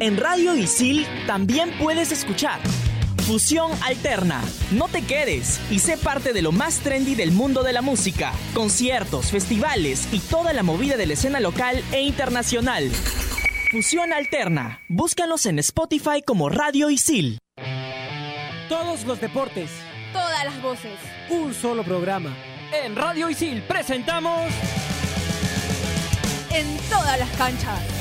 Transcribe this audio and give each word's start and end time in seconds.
En 0.00 0.16
Radio 0.16 0.54
Isil 0.54 1.06
también 1.26 1.72
puedes 1.76 2.12
escuchar 2.12 2.60
Fusión 3.26 3.72
Alterna. 3.82 4.40
No 4.70 4.86
te 4.86 5.02
quedes 5.02 5.60
y 5.72 5.80
sé 5.80 5.96
parte 5.98 6.32
de 6.32 6.40
lo 6.40 6.52
más 6.52 6.78
trendy 6.78 7.16
del 7.16 7.32
mundo 7.32 7.64
de 7.64 7.72
la 7.72 7.82
música. 7.82 8.32
Conciertos, 8.54 9.32
festivales 9.32 10.08
y 10.12 10.20
toda 10.20 10.52
la 10.52 10.62
movida 10.62 10.96
de 10.96 11.06
la 11.06 11.14
escena 11.14 11.40
local 11.40 11.82
e 11.90 12.02
internacional. 12.02 12.88
Fusión 13.72 14.12
Alterna. 14.12 14.80
Búscanos 14.88 15.46
en 15.46 15.58
Spotify 15.58 16.22
como 16.24 16.48
Radio 16.48 16.90
Isil. 16.90 17.38
Todos 18.68 19.04
los 19.04 19.20
deportes. 19.20 19.70
Todas 20.12 20.44
las 20.44 20.62
voces. 20.62 20.98
Un 21.28 21.52
solo 21.54 21.82
programa. 21.82 22.36
En 22.84 22.94
Radio 22.94 23.28
Isil 23.28 23.62
presentamos... 23.62 24.52
En 26.52 26.78
todas 26.88 27.18
las 27.18 27.30
canchas. 27.36 27.97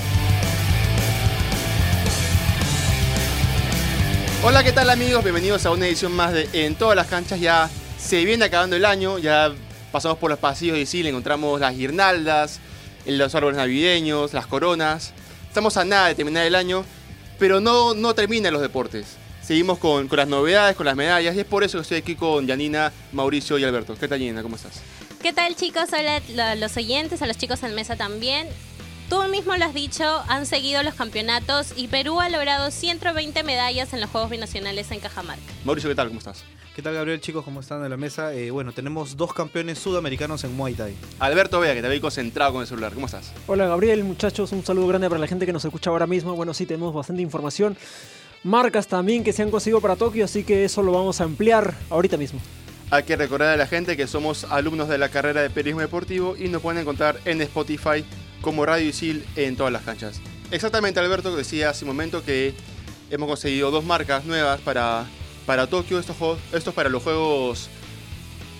Hola, 4.43 4.63
¿qué 4.63 4.71
tal 4.71 4.89
amigos? 4.91 5.23
Bienvenidos 5.23 5.65
a 5.65 5.71
una 5.71 5.87
edición 5.87 6.11
más 6.11 6.31
de 6.31 6.47
En 6.53 6.75
todas 6.75 6.95
las 6.95 7.07
canchas. 7.07 7.39
Ya 7.39 7.69
se 7.97 8.23
viene 8.23 8.45
acabando 8.45 8.75
el 8.75 8.85
año, 8.85 9.17
ya 9.17 9.51
pasamos 9.91 10.19
por 10.19 10.29
los 10.29 10.37
pasillos 10.37 10.75
de 10.75 10.81
Isil, 10.81 11.07
encontramos 11.07 11.59
las 11.59 11.75
guirnaldas, 11.75 12.59
los 13.07 13.33
árboles 13.33 13.57
navideños, 13.57 14.33
las 14.33 14.45
coronas. 14.45 15.13
Estamos 15.47 15.75
a 15.75 15.85
nada 15.85 16.07
de 16.07 16.15
terminar 16.15 16.45
el 16.45 16.53
año, 16.53 16.85
pero 17.39 17.59
no, 17.59 17.95
no 17.95 18.13
terminan 18.13 18.53
los 18.53 18.61
deportes. 18.61 19.17
Seguimos 19.41 19.79
con, 19.79 20.07
con 20.07 20.17
las 20.17 20.27
novedades, 20.27 20.75
con 20.75 20.85
las 20.85 20.95
medallas, 20.95 21.35
y 21.35 21.39
es 21.39 21.45
por 21.45 21.63
eso 21.63 21.79
que 21.79 21.81
estoy 21.81 21.97
aquí 21.97 22.15
con 22.15 22.45
Yanina, 22.45 22.93
Mauricio 23.13 23.57
y 23.57 23.63
Alberto. 23.63 23.95
¿Qué 23.99 24.07
tal, 24.07 24.19
Yanina? 24.19 24.43
¿Cómo 24.43 24.55
estás? 24.55 24.81
¿Qué 25.21 25.33
tal 25.33 25.55
chicos? 25.55 25.89
Hola 25.91 26.51
a 26.51 26.55
los 26.55 26.77
oyentes, 26.77 27.21
a 27.23 27.27
los 27.27 27.37
chicos 27.37 27.63
en 27.63 27.73
mesa 27.73 27.95
también. 27.95 28.47
Tú 29.09 29.23
mismo 29.29 29.55
lo 29.55 29.63
has 29.63 29.73
dicho, 29.73 30.03
han 30.27 30.45
seguido 30.45 30.83
los 30.83 30.93
campeonatos 30.93 31.73
y 31.77 31.87
Perú 31.87 32.19
ha 32.19 32.27
logrado 32.27 32.71
120 32.71 33.41
medallas 33.43 33.93
en 33.93 34.01
los 34.01 34.09
Juegos 34.09 34.29
Binacionales 34.29 34.91
en 34.91 34.99
Cajamarca. 34.99 35.41
Mauricio, 35.63 35.89
¿qué 35.89 35.95
tal? 35.95 36.09
¿Cómo 36.09 36.19
estás? 36.19 36.43
¿Qué 36.75 36.81
tal 36.81 36.93
Gabriel 36.93 37.21
chicos? 37.21 37.45
¿Cómo 37.45 37.61
están 37.61 37.81
en 37.85 37.89
la 37.89 37.95
mesa? 37.95 38.33
Eh, 38.33 38.51
bueno, 38.51 38.73
tenemos 38.73 39.15
dos 39.15 39.33
campeones 39.33 39.79
sudamericanos 39.79 40.43
en 40.43 40.53
Muay 40.57 40.73
Thai. 40.73 40.93
Alberto 41.19 41.61
Vea, 41.61 41.73
que 41.73 41.81
te 41.81 41.87
veo 41.87 42.01
concentrado 42.01 42.51
con 42.51 42.61
el 42.61 42.67
celular. 42.67 42.93
¿Cómo 42.93 43.05
estás? 43.05 43.31
Hola 43.47 43.65
Gabriel, 43.65 44.03
muchachos, 44.03 44.51
un 44.51 44.65
saludo 44.65 44.87
grande 44.87 45.07
para 45.07 45.21
la 45.21 45.27
gente 45.27 45.45
que 45.45 45.53
nos 45.53 45.63
escucha 45.63 45.89
ahora 45.89 46.05
mismo. 46.05 46.35
Bueno, 46.35 46.53
sí, 46.53 46.65
tenemos 46.65 46.93
bastante 46.93 47.21
información. 47.21 47.77
Marcas 48.43 48.87
también 48.87 49.23
que 49.23 49.31
se 49.31 49.41
han 49.41 49.51
conseguido 49.51 49.79
para 49.79 49.95
Tokio, 49.95 50.25
así 50.25 50.43
que 50.43 50.65
eso 50.65 50.83
lo 50.83 50.91
vamos 50.91 51.21
a 51.21 51.23
ampliar 51.23 51.75
ahorita 51.89 52.17
mismo. 52.17 52.41
Hay 52.91 53.03
que 53.03 53.15
recordar 53.15 53.53
a 53.53 53.57
la 53.57 53.67
gente 53.67 53.95
que 53.95 54.05
somos 54.05 54.43
alumnos 54.45 54.89
de 54.89 54.97
la 54.97 55.09
carrera 55.09 55.41
de 55.41 55.49
periodismo 55.49 55.81
deportivo 55.81 56.35
y 56.37 56.49
nos 56.49 56.61
pueden 56.61 56.81
encontrar 56.81 57.19
en 57.25 57.41
Spotify 57.41 58.03
como 58.41 58.65
Radio 58.65 58.89
Isil 58.89 59.25
en 59.35 59.55
todas 59.55 59.71
las 59.73 59.83
canchas. 59.83 60.21
Exactamente, 60.51 60.99
Alberto 60.99 61.35
decía 61.35 61.69
hace 61.69 61.85
un 61.85 61.89
momento 61.89 62.23
que 62.23 62.53
hemos 63.09 63.27
conseguido 63.27 63.71
dos 63.71 63.83
marcas 63.83 64.25
nuevas 64.25 64.59
para, 64.61 65.05
para 65.45 65.67
Tokio, 65.67 65.99
estos, 65.99 66.15
juegos, 66.15 66.39
estos 66.53 66.73
para 66.73 66.89
los 66.89 67.03
Juegos 67.03 67.69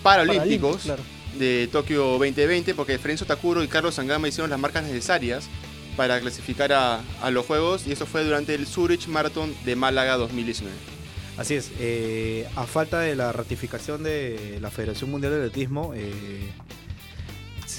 Paralímpicos 0.04 0.84
claro. 0.84 1.04
de 1.38 1.70
Tokio 1.72 2.04
2020, 2.04 2.74
porque 2.76 2.98
Frenzo 2.98 3.26
Takuro 3.26 3.64
y 3.64 3.68
Carlos 3.68 3.96
Sangama 3.96 4.28
hicieron 4.28 4.50
las 4.50 4.60
marcas 4.60 4.84
necesarias 4.84 5.48
para 5.96 6.20
clasificar 6.20 6.74
a, 6.74 7.02
a 7.22 7.32
los 7.32 7.46
Juegos 7.46 7.88
y 7.88 7.92
eso 7.92 8.06
fue 8.06 8.24
durante 8.24 8.54
el 8.54 8.68
Zurich 8.68 9.08
Marathon 9.08 9.54
de 9.66 9.76
Málaga 9.76 10.18
2019. 10.18 10.98
Así 11.38 11.54
es, 11.54 11.72
eh, 11.80 12.48
a 12.56 12.66
falta 12.66 13.00
de 13.00 13.16
la 13.16 13.32
ratificación 13.32 14.02
de 14.02 14.58
la 14.60 14.72
Federación 14.72 15.12
Mundial 15.12 15.34
de 15.34 15.38
Atletismo, 15.46 15.94
eh, 15.96 16.52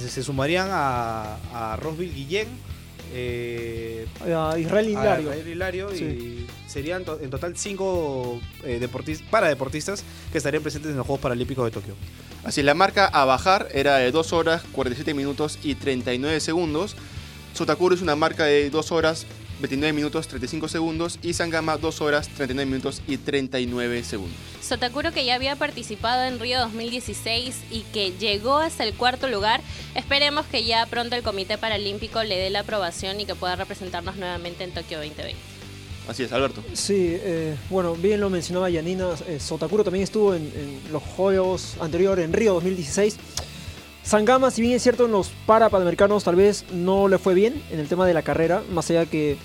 se, 0.02 0.08
se 0.10 0.22
sumarían 0.22 0.68
a, 0.70 1.36
a 1.52 1.77
Rosville 1.77 2.14
Guillén, 2.14 2.48
eh, 3.14 4.06
A 4.22 4.58
Israel 4.58 4.86
a 4.86 4.91
Hilario. 4.91 5.28
Israel 5.30 5.48
Hilario, 5.48 5.91
Sí. 5.94 6.04
y 6.04 6.46
serían 6.70 7.04
to- 7.04 7.18
en 7.20 7.30
total 7.30 7.56
cinco 7.56 8.41
eh, 8.64 8.78
deportis- 8.80 9.22
para 9.30 9.48
deportistas 9.48 10.04
que 10.32 10.38
estarían 10.38 10.62
presentes 10.62 10.91
en 10.91 10.97
los 10.98 11.06
Juegos 11.06 11.22
Paralímpicos 11.22 11.64
de 11.64 11.70
Tokio. 11.70 11.94
Así, 12.44 12.62
la 12.62 12.75
marca 12.75 13.06
a 13.06 13.25
bajar 13.25 13.69
era 13.72 13.97
de 13.97 14.10
2 14.12 14.32
horas, 14.32 14.62
47 14.72 15.14
minutos 15.14 15.58
y 15.62 15.75
39 15.75 16.41
segundos. 16.41 16.97
Sotakuro 17.54 17.94
es 17.94 18.03
una 18.03 18.14
marca 18.14 18.44
de 18.44 18.70
2 18.70 18.92
horas, 18.92 19.26
29 19.60 19.92
minutos, 19.92 20.28
35 20.28 20.69
segundos. 20.69 21.19
Y 21.22 21.34
Sangama 21.34 21.76
2 21.76 22.00
horas, 22.00 22.28
39 22.28 22.70
minutos 22.70 23.02
y 23.06 23.16
39 23.16 24.04
segundos. 24.04 24.36
Sotakuro 24.62 25.12
que 25.12 25.24
ya 25.24 25.34
había 25.34 25.56
participado 25.56 26.24
en 26.24 26.38
Río 26.38 26.58
2016 26.60 27.56
y 27.70 27.80
que 27.92 28.12
llegó 28.19 28.58
hasta 28.58 28.84
el 28.84 28.94
cuarto 28.94 29.28
lugar, 29.28 29.60
esperemos 29.94 30.46
que 30.46 30.64
ya 30.64 30.84
pronto 30.86 31.16
el 31.16 31.22
Comité 31.22 31.58
Paralímpico 31.58 32.22
le 32.22 32.36
dé 32.36 32.50
la 32.50 32.60
aprobación 32.60 33.20
y 33.20 33.24
que 33.26 33.34
pueda 33.34 33.56
representarnos 33.56 34.16
nuevamente 34.16 34.64
en 34.64 34.72
Tokio 34.72 34.98
2020. 34.98 35.36
Así 36.08 36.22
es, 36.22 36.32
Alberto. 36.32 36.64
Sí, 36.72 36.94
eh, 37.20 37.54
bueno, 37.69 37.94
bien 37.94 38.20
lo 38.20 38.30
mencionaba 38.30 38.70
Yanina. 38.70 39.10
eh, 39.26 39.38
Sotakuro 39.38 39.84
también 39.84 40.04
estuvo 40.04 40.34
en, 40.34 40.42
en 40.42 40.80
los 40.92 41.02
Juegos 41.02 41.76
anteriores, 41.80 42.25
en 42.25 42.32
Río 42.32 42.54
2016. 42.54 43.16
Sangama, 44.08 44.50
si 44.50 44.62
bien 44.62 44.72
es 44.72 44.82
cierto, 44.82 45.04
en 45.04 45.12
los 45.12 45.28
para 45.44 45.69
panamericanos 45.69 46.24
tal 46.24 46.34
vez 46.34 46.64
no 46.72 47.08
le 47.08 47.19
fue 47.19 47.34
bien 47.34 47.62
en 47.70 47.78
el 47.78 47.88
tema 47.88 48.06
de 48.06 48.14
la 48.14 48.22
carrera, 48.22 48.62
más 48.70 48.88
allá 48.88 49.04
que, 49.04 49.36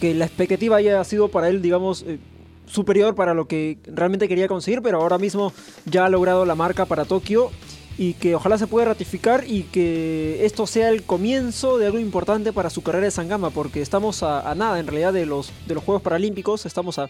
que 0.00 0.12
la 0.12 0.24
expectativa 0.24 0.74
haya 0.74 1.04
sido 1.04 1.28
para 1.28 1.48
él, 1.48 1.62
digamos, 1.62 2.02
eh, 2.02 2.18
superior 2.66 3.14
para 3.14 3.32
lo 3.32 3.46
que 3.46 3.78
realmente 3.86 4.26
quería 4.26 4.48
conseguir, 4.48 4.82
pero 4.82 5.00
ahora 5.00 5.18
mismo 5.18 5.52
ya 5.84 6.04
ha 6.04 6.08
logrado 6.08 6.44
la 6.44 6.56
marca 6.56 6.84
para 6.86 7.04
Tokio 7.04 7.52
y 7.96 8.14
que 8.14 8.34
ojalá 8.34 8.58
se 8.58 8.66
pueda 8.66 8.86
ratificar 8.86 9.44
y 9.46 9.62
que 9.62 10.44
esto 10.44 10.66
sea 10.66 10.88
el 10.88 11.04
comienzo 11.04 11.78
de 11.78 11.86
algo 11.86 12.00
importante 12.00 12.52
para 12.52 12.70
su 12.70 12.82
carrera 12.82 13.04
de 13.04 13.12
Sangama, 13.12 13.50
porque 13.50 13.82
estamos 13.82 14.24
a, 14.24 14.50
a 14.50 14.56
nada 14.56 14.80
en 14.80 14.88
realidad 14.88 15.12
de 15.12 15.26
los, 15.26 15.52
de 15.68 15.76
los 15.76 15.84
Juegos 15.84 16.02
Paralímpicos, 16.02 16.66
estamos 16.66 16.98
a 16.98 17.08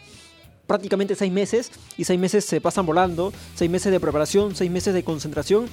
prácticamente 0.67 1.15
seis 1.15 1.33
meses 1.33 1.71
y 1.97 2.05
seis 2.05 2.21
meses 2.21 2.45
se 2.45 2.61
pasan 2.61 2.85
volando, 2.85 3.33
seis 3.55 3.71
meses 3.71 3.91
de 3.91 3.99
preparación, 3.99 4.55
seis 4.55 4.71
meses 4.71 4.93
de 4.93 5.05
concentración 5.05 5.71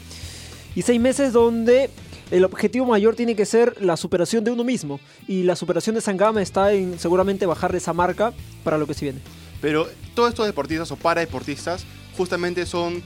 y 0.75 0.81
seis 0.81 1.00
meses 1.00 1.34
donde 1.34 1.89
el 2.31 2.44
objetivo 2.45 2.85
mayor 2.85 3.16
tiene 3.16 3.35
que 3.35 3.45
ser 3.45 3.75
la 3.81 3.95
superación 3.97 4.44
de 4.44 4.51
uno 4.51 4.63
mismo 4.63 5.00
y 5.28 5.44
la 5.44 5.56
superación 5.56 5.95
de 5.95 6.01
Sangama 6.01 6.41
está 6.41 6.73
en 6.73 6.97
seguramente 7.00 7.45
bajar 7.45 7.72
de 7.72 7.78
esa 7.78 7.94
marca 7.94 8.34
para 8.63 8.78
lo 8.78 8.88
que 8.88 8.94
se 8.94 9.06
viene. 9.06 9.19
Pero 9.62 9.88
todos 10.16 10.29
estos 10.29 10.45
deportistas 10.45 10.91
o 10.91 10.95
para 10.95 11.22
deportistas 11.22 11.85
justamente 12.17 12.66
son 12.66 13.03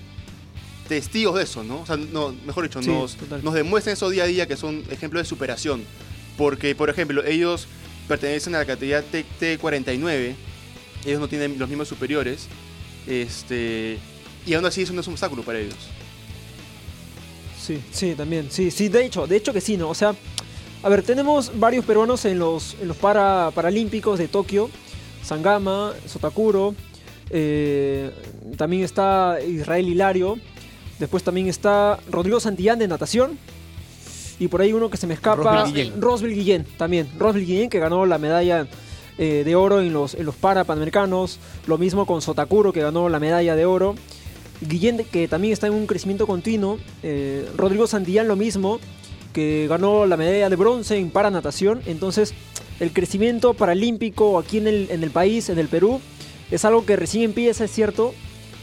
testigos 0.88 1.36
de 1.36 1.44
eso, 1.44 1.64
¿no? 1.64 1.82
O 1.82 1.86
sea, 1.86 1.98
no, 1.98 2.34
mejor 2.46 2.64
dicho, 2.64 2.82
Sí, 2.82 2.90
nos, 2.90 3.54
demuestran 3.54 3.94
eso 3.94 4.10
día 4.10 4.24
a 4.24 4.28
día 4.28 4.48
que 4.48 4.56
son 4.56 4.84
ejemplos 4.90 5.24
de 5.24 5.28
superación. 5.30 5.84
Porque, 6.38 6.76
por 6.76 6.90
ejemplo, 6.90 7.24
ellos 7.26 7.68
pertenecen 8.08 8.56
a 8.56 8.60
la 8.60 8.66
categoría 8.66 9.02
T- 9.02 9.26
T49, 9.40 10.36
ellos 11.06 11.20
no 11.20 11.28
tienen 11.28 11.60
los 11.60 11.68
mismos 11.68 11.88
superiores, 11.90 12.48
este, 13.08 13.98
y 14.46 14.54
aún 14.54 14.66
así 14.66 14.82
eso 14.84 14.94
no 14.94 15.02
es 15.02 15.08
un 15.08 15.14
obstáculo 15.14 15.44
para 15.44 15.60
ellos. 15.60 15.76
Sí, 17.68 17.82
sí, 17.92 18.16
también. 18.16 18.48
Sí, 18.50 18.72
sí, 18.72 18.88
de 18.88 19.06
hecho, 19.06 19.28
de 19.28 19.36
hecho 19.36 19.52
que 19.52 19.60
sí, 19.60 19.76
¿no? 19.76 19.90
O 19.90 19.94
sea, 19.94 20.16
a 20.84 20.88
ver, 20.88 21.04
tenemos 21.04 21.52
varios 21.60 21.84
peruanos 21.84 22.24
en 22.24 22.40
los, 22.40 22.78
en 22.80 22.88
los 22.88 22.96
para, 22.96 23.52
Paralímpicos 23.54 24.18
de 24.20 24.30
Tokio. 24.30 24.70
Sangama, 25.22 25.92
Sotakuro. 26.06 26.76
eh, 27.30 28.10
también 28.56 28.84
está 28.84 29.40
Israel 29.46 29.90
Hilario. 29.90 30.38
Después 30.98 31.24
también 31.24 31.48
está 31.48 32.00
Rodrigo 32.10 32.40
Santillán 32.40 32.80
de 32.80 32.88
natación. 32.88 33.38
Y 34.40 34.48
por 34.48 34.62
ahí 34.62 34.72
uno 34.72 34.90
que 34.90 34.96
se 34.96 35.06
me 35.06 35.16
escapa. 35.16 35.66
Rosville 36.00 36.36
Guillén. 36.36 36.64
Guillén, 36.64 36.66
también. 36.78 37.10
Rosville 37.20 37.46
Guillén 37.46 37.70
que 37.70 37.80
ganó 37.80 38.06
la 38.06 38.18
medalla 38.18 38.66
eh, 39.18 39.44
de 39.44 39.56
oro 39.58 39.82
en 39.82 39.92
los, 39.92 40.14
en 40.14 40.26
los 40.26 40.36
para 40.36 40.64
panamericanos. 40.64 41.40
Lo 41.66 41.78
mismo 41.78 42.06
con 42.06 42.22
Sotakuro 42.22 42.72
que 42.72 42.80
ganó 42.80 43.10
la 43.10 43.20
medalla 43.20 43.58
de 43.58 43.66
oro. 43.66 43.96
Guillén 44.62 45.06
que 45.12 45.28
también 45.28 45.54
está 45.54 45.68
en 45.68 45.74
un 45.74 45.88
crecimiento 45.88 46.28
continuo. 46.28 46.80
eh, 47.04 47.48
Rodrigo 47.56 47.88
Santillán 47.88 48.28
lo 48.28 48.36
mismo, 48.36 48.80
que 49.34 49.68
ganó 49.70 50.06
la 50.06 50.18
medalla 50.18 50.50
de 50.50 50.56
bronce 50.56 50.98
en 50.98 51.12
paranatación. 51.12 51.82
Entonces, 51.86 52.34
el 52.80 52.92
crecimiento 52.92 53.54
paralímpico 53.54 54.40
aquí 54.40 54.58
en 54.58 54.68
el, 54.68 54.88
en 54.92 55.04
el 55.04 55.12
país, 55.12 55.50
en 55.50 55.60
el 55.60 55.68
Perú, 55.68 56.02
es 56.52 56.66
algo 56.66 56.86
que 56.86 56.96
recién 56.96 57.24
empieza, 57.24 57.66
es 57.66 57.72
cierto, 57.72 58.14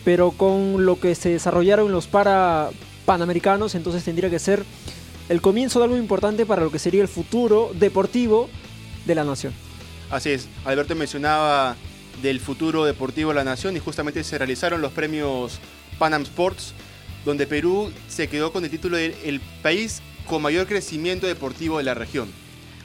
pero 0.04 0.30
con 0.32 0.84
lo 0.84 0.98
que 0.98 1.14
se 1.14 1.30
desarrollaron 1.30 1.92
los 1.92 2.06
para 2.06 2.70
panamericanos, 3.06 3.74
entonces 3.74 4.04
tendría 4.04 4.30
que 4.30 4.38
ser 4.38 4.64
el 5.28 5.40
comienzo 5.40 5.78
de 5.78 5.86
algo 5.86 5.96
importante 5.96 6.46
para 6.46 6.62
lo 6.62 6.70
que 6.70 6.78
sería 6.78 7.02
el 7.02 7.08
futuro 7.08 7.70
deportivo 7.74 8.48
de 9.06 9.14
la 9.14 9.24
nación. 9.24 9.52
Así 10.10 10.30
es, 10.30 10.48
Alberto 10.64 10.94
mencionaba 10.94 11.76
del 12.22 12.40
futuro 12.40 12.84
deportivo 12.84 13.30
de 13.30 13.36
la 13.36 13.44
nación 13.44 13.76
y 13.76 13.80
justamente 13.80 14.22
se 14.22 14.38
realizaron 14.38 14.80
los 14.80 14.92
premios 14.92 15.58
Panam 15.98 16.22
Sports, 16.22 16.72
donde 17.24 17.46
Perú 17.46 17.90
se 18.08 18.28
quedó 18.28 18.52
con 18.52 18.64
el 18.64 18.70
título 18.70 18.96
de 18.96 19.14
el 19.24 19.40
país 19.62 20.02
con 20.26 20.42
mayor 20.42 20.66
crecimiento 20.66 21.26
deportivo 21.26 21.78
de 21.78 21.84
la 21.84 21.94
región. 21.94 22.28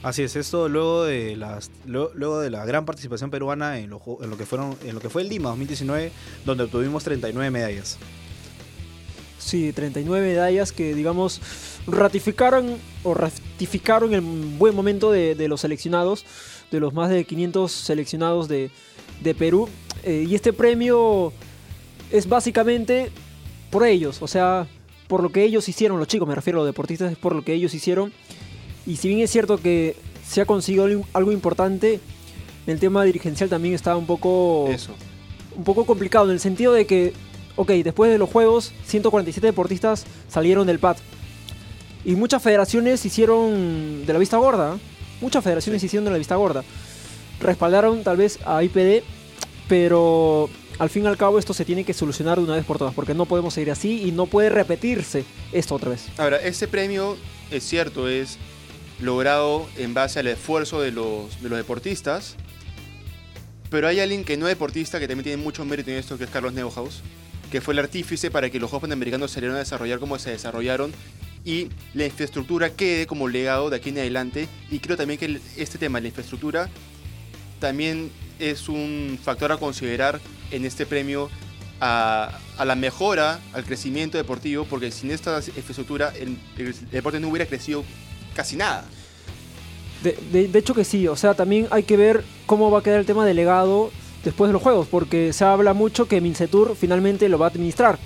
Así 0.02 0.24
es, 0.24 0.36
esto 0.38 0.70
luego 0.70 1.04
de 1.04 1.36
las 1.36 1.72
luego, 1.86 2.40
de 2.40 2.50
la 2.50 2.66
gran 2.66 2.86
participación 2.86 3.30
peruana 3.32 3.80
en 3.80 3.90
lo, 3.90 4.00
ju- 4.00 4.24
en 4.24 4.30
lo 4.30 4.38
que 4.38 4.46
fueron 4.46 4.78
en 4.86 4.96
lo 4.96 5.02
que 5.02 5.10
fue 5.10 5.24
el 5.24 5.30
Lima 5.30 5.50
2019, 5.50 6.12
donde 6.46 6.64
obtuvimos 6.64 7.04
39 7.04 7.52
medallas. 7.52 7.98
Sí, 9.40 9.72
39 9.74 10.26
medallas 10.28 10.72
que, 10.72 10.94
digamos, 10.94 11.42
ratificaron 11.88 12.78
o 13.04 13.14
ratificaron 13.14 14.14
el 14.14 14.22
buen 14.22 14.76
momento 14.76 15.12
de, 15.12 15.34
de 15.34 15.48
los 15.48 15.62
seleccionados, 15.62 16.26
de 16.72 16.80
los 16.80 16.94
más 16.94 17.10
de 17.10 17.24
500 17.24 17.72
seleccionados 17.72 18.48
de, 18.48 18.70
de 19.24 19.34
Perú. 19.34 19.70
Eh, 20.04 20.26
y 20.28 20.36
este 20.36 20.54
premio 20.54 21.32
es 22.12 22.28
básicamente 22.28 23.12
por 23.70 23.86
ellos, 23.86 24.22
o 24.22 24.28
sea, 24.28 24.68
por 25.08 25.22
lo 25.24 25.32
que 25.32 25.44
ellos 25.44 25.68
hicieron, 25.70 26.00
los 26.00 26.08
chicos, 26.08 26.28
me 26.28 26.36
refiero 26.36 26.60
a 26.60 26.62
los 26.64 26.68
deportistas, 26.70 27.12
es 27.12 27.18
por 27.18 27.36
lo 27.36 27.44
que 27.44 27.54
ellos 27.54 27.74
hicieron. 27.74 28.12
Y 28.86 28.96
si 28.98 29.08
bien 29.08 29.20
es 29.22 29.32
cierto 29.32 29.58
que 29.58 29.96
se 30.28 30.42
ha 30.42 30.46
conseguido 30.46 30.86
algo- 31.14 31.32
importante, 31.32 32.00
el 32.68 32.80
tema 32.80 33.04
dirigencial 33.04 33.50
también 33.50 33.74
está 33.74 33.96
un 33.96 34.06
poco 34.06 34.68
Eso. 34.70 34.94
un 35.56 35.64
poco 35.64 35.86
complicado 35.86 36.26
en 36.26 36.32
el 36.32 36.40
sentido 36.40 36.74
de 36.74 36.86
que, 36.86 37.14
ok, 37.56 37.70
después 37.84 38.12
de 38.12 38.18
los 38.18 38.30
juegos, 38.30 38.72
147 38.86 39.48
deportistas 39.48 40.06
salieron 40.28 40.68
del 40.68 40.80
PAD. 40.80 40.98
Y 42.06 42.14
muchas 42.16 42.42
federaciones 42.42 43.04
hicieron 43.06 44.06
de 44.06 44.14
la 44.14 44.20
vista 44.20 44.38
gorda. 44.38 44.76
¿eh? 44.76 44.80
Muchas 45.22 45.44
federaciones 45.44 45.84
hicieron 45.84 46.06
de 46.06 46.12
la 46.12 46.18
vista 46.18 46.36
gorda. 46.36 46.64
Respaldaron 47.42 48.04
tal 48.04 48.18
vez 48.18 48.40
a 48.46 48.64
IPD, 48.64 49.04
pero 49.68 50.50
al 50.80 50.90
fin 50.90 51.04
y 51.04 51.08
al 51.08 51.18
cabo 51.18 51.38
esto 51.38 51.54
se 51.54 51.66
tiene 51.66 51.84
que 51.84 51.94
solucionar 51.94 52.38
de 52.38 52.46
una 52.46 52.56
vez 52.56 52.66
por 52.66 52.78
todas, 52.78 52.94
porque 52.94 53.14
no 53.14 53.26
podemos 53.26 53.54
seguir 53.54 53.70
así 53.72 54.04
y 54.04 54.12
no 54.12 54.26
puede 54.26 54.50
repetirse 54.50 55.26
esto 55.52 55.76
otra 55.76 55.90
vez. 55.90 56.08
Ahora, 56.18 56.38
ese 56.38 56.68
premio, 56.68 57.18
es 57.52 57.64
cierto, 57.66 58.08
es 58.08 58.38
logrado 59.00 59.68
en 59.78 59.94
base 59.94 60.20
al 60.20 60.28
esfuerzo 60.28 60.82
de 60.82 60.92
los, 60.92 61.42
de 61.42 61.50
los 61.50 61.58
deportistas, 61.58 62.36
pero 63.70 63.88
hay 63.88 64.00
alguien 64.00 64.24
que 64.24 64.38
no 64.38 64.48
es 64.48 64.54
deportista 64.54 65.00
que 65.00 65.08
también 65.08 65.26
tiene 65.26 65.44
mucho 65.44 65.64
mérito 65.66 65.92
en 65.92 65.98
esto, 65.98 66.18
que 66.18 66.24
es 66.24 66.30
Carlos 66.30 66.54
Neuhaus, 66.54 67.02
que 67.52 67.62
fue 67.62 67.74
el 67.74 67.80
artífice 67.80 68.32
para 68.32 68.50
que 68.50 68.60
los 68.60 68.70
Juegos 68.70 68.84
Panamericanos 68.84 69.32
salieran 69.32 69.58
a 69.58 69.60
desarrollar 69.60 70.00
como 70.00 70.18
se 70.18 70.32
desarrollaron 70.32 70.92
y 71.46 71.70
la 71.94 72.06
infraestructura 72.06 72.70
quede 72.72 73.08
como 73.08 73.28
legado 73.28 73.70
de 73.70 73.78
aquí 73.78 73.90
en 73.90 74.00
adelante. 74.00 74.48
Y 74.70 74.80
creo 74.80 74.98
también 74.98 75.20
que 75.20 75.40
este 75.58 75.78
tema, 75.78 76.00
la 76.00 76.08
infraestructura, 76.08 76.70
también 77.60 78.12
es 78.40 78.70
un 78.70 79.20
factor 79.22 79.52
a 79.52 79.58
considerar 79.58 80.20
en 80.52 80.66
este 80.66 80.86
premio 80.86 81.30
a, 81.82 82.38
a 82.58 82.66
la 82.66 82.76
mejora, 82.76 83.40
al 83.54 83.64
crecimiento 83.64 84.18
deportivo, 84.18 84.66
porque 84.66 84.92
sin 84.92 85.12
esta 85.12 85.38
infraestructura 85.38 86.12
el, 86.20 86.38
el 86.58 86.76
deporte 86.92 87.20
no 87.20 87.30
hubiera 87.30 87.46
crecido 87.46 87.84
casi 88.36 88.56
nada. 88.56 88.86
De, 90.04 90.18
de- 90.32 90.48
de 90.48 90.60
hecho 90.60 90.74
que 90.74 90.84
sí, 90.86 91.08
o 91.08 91.16
sea, 91.16 91.34
también 91.34 91.68
hay 91.72 91.84
que 91.84 91.98
ver 91.98 92.24
cómo 92.46 92.72
va 92.72 92.80
a 92.80 92.84
quedar 92.84 93.00
el 93.00 93.06
tema 93.06 93.26
delegado 93.26 93.92
después 94.24 94.50
de 94.50 94.54
los 94.54 94.62
juegos, 94.62 94.88
porque 94.90 95.32
se 95.34 95.44
habla 95.46 95.74
mucho 95.74 96.08
que 96.08 96.22
Mincetur 96.22 96.76
finalmente 96.80 97.30
lo 97.30 97.38
va 97.40 97.48
a 97.48 97.50
administrar. 97.50 97.98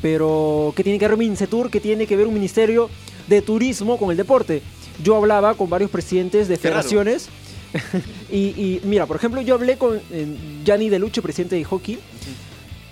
Pero, 0.00 0.72
¿qué 0.76 0.84
tiene 0.84 0.98
que 1.00 1.08
ver 1.08 1.16
Mincetur? 1.16 1.70
¿Qué 1.70 1.80
tiene 1.80 2.06
que 2.06 2.16
ver 2.16 2.28
un 2.28 2.34
ministerio 2.34 2.88
de 3.26 3.42
turismo 3.42 3.98
con 3.98 4.12
el 4.12 4.16
deporte? 4.16 4.62
Yo 5.02 5.16
hablaba 5.16 5.54
con 5.54 5.68
varios 5.68 5.90
presidentes 5.90 6.46
de 6.46 6.54
Qué 6.56 6.62
federaciones. 6.62 7.28
y, 8.30 8.36
y, 8.36 8.80
mira, 8.84 9.06
por 9.06 9.16
ejemplo, 9.16 9.40
yo 9.40 9.54
hablé 9.54 9.78
con 9.78 10.00
eh, 10.10 10.36
Gianni 10.64 10.88
Deluche, 10.88 11.22
presidente 11.22 11.56
de 11.56 11.64
hockey, 11.64 11.98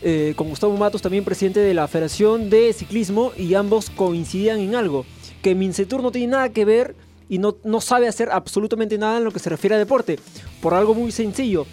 eh, 0.03 0.35
con 0.37 0.49
Gustavo 0.49 0.77
Matos, 0.77 1.03
también 1.03 1.25
presidente 1.25 1.61
de 1.61 1.75
la 1.75 1.89
Federación 1.89 2.49
de 2.49 2.73
Ciclismo, 2.73 3.33
y 3.37 3.55
ambos 3.55 3.91
coincidían 3.91 4.61
en 4.61 4.75
algo, 4.75 5.05
que 5.43 5.55
Mincetur 5.55 6.03
no 6.03 6.11
tiene 6.11 6.29
nada 6.29 6.49
que 6.51 6.65
ver 6.65 6.95
y 7.29 7.39
no, 7.39 7.57
no 7.65 7.81
sabe 7.81 8.09
hacer 8.09 8.31
absolutamente 8.31 8.99
nada 8.99 9.19
en 9.19 9.25
lo 9.25 9.31
que 9.33 9.39
se 9.39 9.51
refiere 9.51 9.75
a 9.75 9.79
deporte, 9.79 10.19
por 10.61 10.75
algo 10.75 10.95
muy 10.95 11.13
sencillo, 11.13 11.67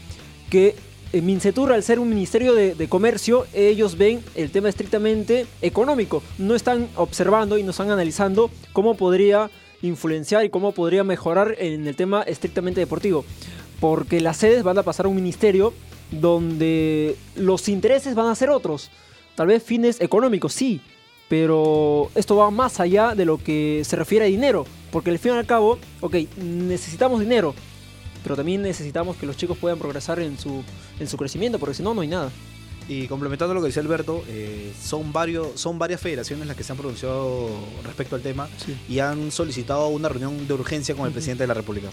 que 0.50 0.76
eh, 1.14 1.22
Mincetur, 1.22 1.72
al 1.72 1.84
ser 1.84 2.00
un 2.00 2.10
ministerio 2.10 2.54
de, 2.54 2.76
de 2.76 2.90
comercio, 2.90 3.46
ellos 3.54 3.98
ven 3.98 4.24
el 4.36 4.52
tema 4.52 4.68
estrictamente 4.68 5.46
económico, 5.62 6.24
no 6.38 6.56
están 6.56 6.90
observando 6.96 7.58
y 7.58 7.64
no 7.64 7.72
están 7.72 7.92
analizando 7.92 8.50
cómo 8.74 8.96
podría 8.96 9.50
influenciar 9.84 10.44
y 10.44 10.50
cómo 10.50 10.72
podría 10.72 11.04
mejorar 11.04 11.56
en 11.60 11.88
el 11.88 11.96
tema 11.96 12.24
estrictamente 12.24 12.80
deportivo, 12.80 13.24
porque 13.80 14.22
las 14.22 14.38
sedes 14.38 14.64
van 14.64 14.80
a 14.80 14.84
pasar 14.84 15.06
a 15.06 15.10
un 15.10 15.16
ministerio 15.16 15.74
donde 16.10 17.16
los 17.36 17.70
intereses 17.70 18.16
van 18.16 18.28
a 18.28 18.36
ser 18.36 18.50
otros. 18.50 18.90
Tal 19.36 19.48
vez 19.48 19.62
fines 19.62 20.02
económicos, 20.02 20.54
sí, 20.54 20.82
pero 21.28 22.10
esto 22.16 22.36
va 22.36 22.50
más 22.52 22.80
allá 22.80 23.16
de 23.16 23.26
lo 23.26 23.38
que 23.38 23.82
se 23.86 23.96
refiere 23.96 24.26
a 24.26 24.28
dinero, 24.28 24.66
porque 24.92 25.10
al 25.10 25.20
fin 25.20 25.34
y 25.34 25.38
al 25.38 25.46
cabo, 25.46 25.80
ok, 26.02 26.16
necesitamos 26.38 27.20
dinero, 27.20 27.54
pero 28.24 28.36
también 28.36 28.62
necesitamos 28.62 29.18
que 29.18 29.26
los 29.26 29.38
chicos 29.38 29.58
puedan 29.58 29.80
progresar 29.80 30.20
en 30.20 30.38
su, 30.38 30.64
en 31.00 31.08
su 31.08 31.18
crecimiento, 31.18 31.60
porque 31.60 31.76
si 31.76 31.84
no, 31.84 31.94
no 31.94 32.02
hay 32.02 32.08
nada. 32.08 32.32
Y 32.88 33.08
complementando 33.08 33.54
lo 33.54 33.62
que 33.62 33.68
decía 33.68 33.82
Alberto, 33.82 34.26
eh, 34.28 34.74
son, 34.82 35.14
varios, 35.14 35.60
son 35.60 35.80
varias 35.80 36.02
federaciones 36.02 36.48
las 36.48 36.58
que 36.58 36.64
se 36.64 36.74
han 36.74 36.78
pronunciado 36.78 37.50
respecto 37.84 38.16
al 38.16 38.22
tema 38.22 38.50
y 38.90 39.00
han 39.00 39.32
solicitado 39.32 39.88
una 39.88 40.10
reunión 40.10 40.48
de 40.48 40.54
urgencia 40.54 40.94
con 40.94 41.08
el 41.08 41.14
presidente 41.14 41.44
de 41.44 41.48
la 41.48 41.54
República. 41.54 41.90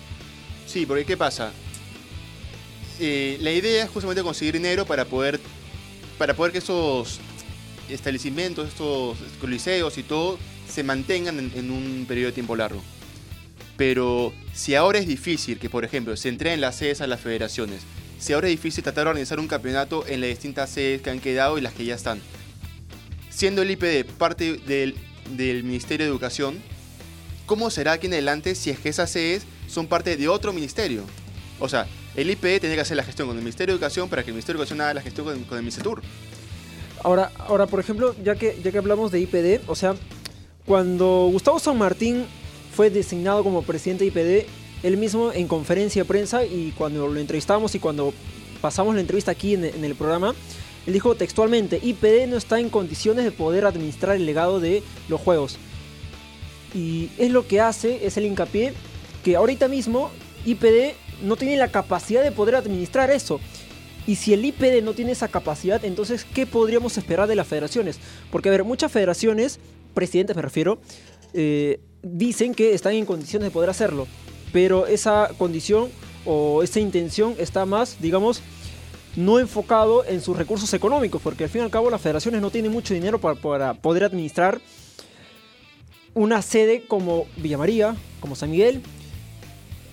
Sí, 0.67 0.87
porque 0.87 1.05
¿qué 1.05 1.17
pasa? 1.17 1.53
Eh, 2.99 3.39
la 3.41 3.53
idea 3.53 3.85
es 3.85 3.91
justamente 3.91 4.23
conseguir 4.23 4.55
dinero 4.55 4.85
para 4.85 5.05
poder, 5.05 5.41
para 6.19 6.35
poder 6.35 6.53
que 6.53 6.59
esos 6.59 7.21
establecimientos, 7.89 8.69
estos 8.69 9.17
coliseos 9.41 9.97
y 9.97 10.03
todo, 10.03 10.39
se 10.69 10.83
mantengan 10.83 11.39
en, 11.39 11.53
en 11.55 11.71
un 11.71 12.05
periodo 12.07 12.27
de 12.27 12.33
tiempo 12.33 12.57
largo. 12.57 12.83
Pero 13.77 14.33
si 14.53 14.75
ahora 14.75 14.99
es 14.99 15.07
difícil 15.07 15.59
que, 15.59 15.71
por 15.71 15.85
ejemplo, 15.85 16.17
se 16.17 16.29
entreguen 16.29 16.61
las 16.61 16.77
sedes 16.77 17.01
a 17.01 17.07
las 17.07 17.21
federaciones, 17.21 17.83
si 18.21 18.35
ahora 18.35 18.49
es 18.49 18.53
difícil 18.53 18.85
tratar 18.85 19.05
de 19.05 19.11
organizar 19.11 19.41
un 19.41 19.49
campeonato 19.49 20.07
en 20.07 20.21
las 20.21 20.29
distintas 20.29 20.71
sedes 20.71 21.01
que 21.01 21.11
han 21.11 21.21
quedado 21.21 21.59
y 21.59 21.63
las 21.63 21.73
que 21.73 21.87
ya 21.87 21.95
están, 21.95 22.21
siendo 23.31 23.63
el 23.63 23.71
IPD 23.71 24.05
parte 24.19 24.59
del, 24.59 24.95
del 25.31 25.65
Ministerio 25.65 26.05
de 26.05 26.13
Educación, 26.13 26.59
¿cómo 27.47 27.71
será 27.71 27.93
aquí 27.93 28.07
en 28.07 28.13
adelante 28.13 28.55
si 28.55 28.71
es 28.71 28.79
que 28.79 28.91
esas 28.91 29.11
sedes 29.11 29.45
son 29.67 29.87
parte 29.87 30.17
de 30.17 30.29
otro 30.29 30.53
ministerio? 30.53 31.03
O 31.59 31.69
sea, 31.69 31.87
el 32.15 32.31
IPD 32.31 32.61
tiene 32.61 32.75
que 32.75 32.81
hacer 32.83 32.97
la 32.97 33.05
gestión 33.05 33.27
con 33.27 33.37
el 33.37 33.43
Ministerio 33.43 33.75
de 33.75 33.79
Educación 33.79 34.09
para 34.11 34.23
que 34.23 34.31
el 34.31 34.35
Ministerio 34.35 34.59
de 34.59 34.65
Educación 34.65 34.81
haga 34.83 34.95
la 34.95 35.03
gestión 35.03 35.27
con, 35.27 35.43
con 35.45 35.57
el 35.57 35.65
MINCETUR. 35.65 36.03
Ahora, 37.03 37.33
ahora, 37.39 37.67
por 37.67 37.81
ejemplo, 37.81 38.15
ya 38.23 38.35
que, 38.35 38.61
ya 38.63 38.71
que 38.71 38.79
hablamos 38.79 39.11
de 39.11 39.21
IPD, 39.21 39.63
o 39.67 39.75
sea, 39.75 39.95
cuando 40.67 41.29
Gustavo 41.33 41.59
San 41.59 41.79
Martín 41.79 42.27
fue 42.75 42.91
designado 42.91 43.43
como 43.43 43.63
presidente 43.63 44.05
de 44.05 44.11
IPD, 44.11 44.47
él 44.83 44.97
mismo 44.97 45.33
en 45.33 45.47
conferencia 45.47 46.03
de 46.03 46.07
prensa 46.09 46.45
y 46.45 46.73
cuando 46.77 47.07
lo 47.07 47.21
entrevistamos 47.21 47.75
y 47.75 47.79
cuando 47.79 48.13
pasamos 48.61 48.95
la 48.95 49.01
entrevista 49.01 49.31
aquí 49.31 49.55
en, 49.55 49.65
el 49.65 49.95
programa, 49.95 50.35
él 50.87 50.93
dijo 50.93 51.15
textualmente, 51.15 51.81
IPD 51.83 52.29
no 52.29 52.37
está 52.37 52.61
en 52.61 52.71
condiciones 52.71 53.25
de 53.25 53.33
poder 53.33 53.67
administrar 53.67 54.17
el 54.17 54.27
legado 54.27 54.61
de 54.61 54.83
los 55.09 55.21
juegos. 55.21 55.59
Y 56.75 57.11
es 57.19 57.31
lo 57.31 57.47
que 57.47 57.61
hace, 57.61 58.07
es 58.07 58.17
el 58.17 58.27
hincapié, 58.27 58.73
que 59.25 59.37
ahorita 59.37 59.69
mismo 59.69 60.11
IPD 60.47 60.95
no 61.23 61.37
tiene 61.37 61.57
la 61.57 61.69
capacidad 61.69 62.23
de 62.23 62.33
poder 62.33 62.55
administrar 62.55 63.11
eso. 63.11 63.41
Y 64.07 64.17
si 64.17 64.33
el 64.33 64.45
IPD 64.45 64.83
no 64.83 64.95
tiene 64.95 65.13
esa 65.13 65.29
capacidad, 65.29 65.85
entonces, 65.85 66.25
¿qué 66.25 66.47
podríamos 66.47 66.97
esperar 66.97 67.29
de 67.29 67.37
las 67.37 67.47
federaciones? 67.47 67.99
Porque, 68.31 68.49
a 68.49 68.53
ver, 68.53 68.65
muchas 68.65 68.91
federaciones, 68.91 69.61
presidentes 69.95 70.37
me 70.37 70.43
refiero, 70.43 70.81
eh, 71.35 71.81
dicen 72.03 72.55
que 72.55 72.73
están 72.73 72.95
en 72.95 73.05
condiciones 73.05 73.49
de 73.49 73.51
poder 73.51 73.69
hacerlo. 73.69 74.07
Pero 74.53 74.87
esa 74.87 75.31
condición 75.39 75.91
o 76.25 76.63
esa 76.63 76.81
intención 76.81 77.35
está 77.39 77.67
más, 77.67 77.97
digamos, 78.01 78.43
no 79.17 79.39
enfocado 79.39 80.05
en 80.05 80.21
sus 80.21 80.37
recursos 80.37 80.73
económicos, 80.75 81.21
porque 81.23 81.45
al 81.45 81.51
fin 81.51 81.63
y 81.63 81.65
al 81.65 81.71
cabo 81.71 81.91
las 81.91 82.01
federaciones 82.01 82.41
no 82.41 82.51
tienen 82.51 82.73
mucho 82.73 82.95
dinero 82.95 83.21
para, 83.21 83.75
poder 83.75 84.05
administrar 84.05 84.61
una 86.15 86.43
sede 86.43 86.87
como 86.87 87.27
Villa 87.37 87.59
María, 87.59 87.97
como 88.21 88.35
San 88.35 88.51
Miguel, 88.51 88.83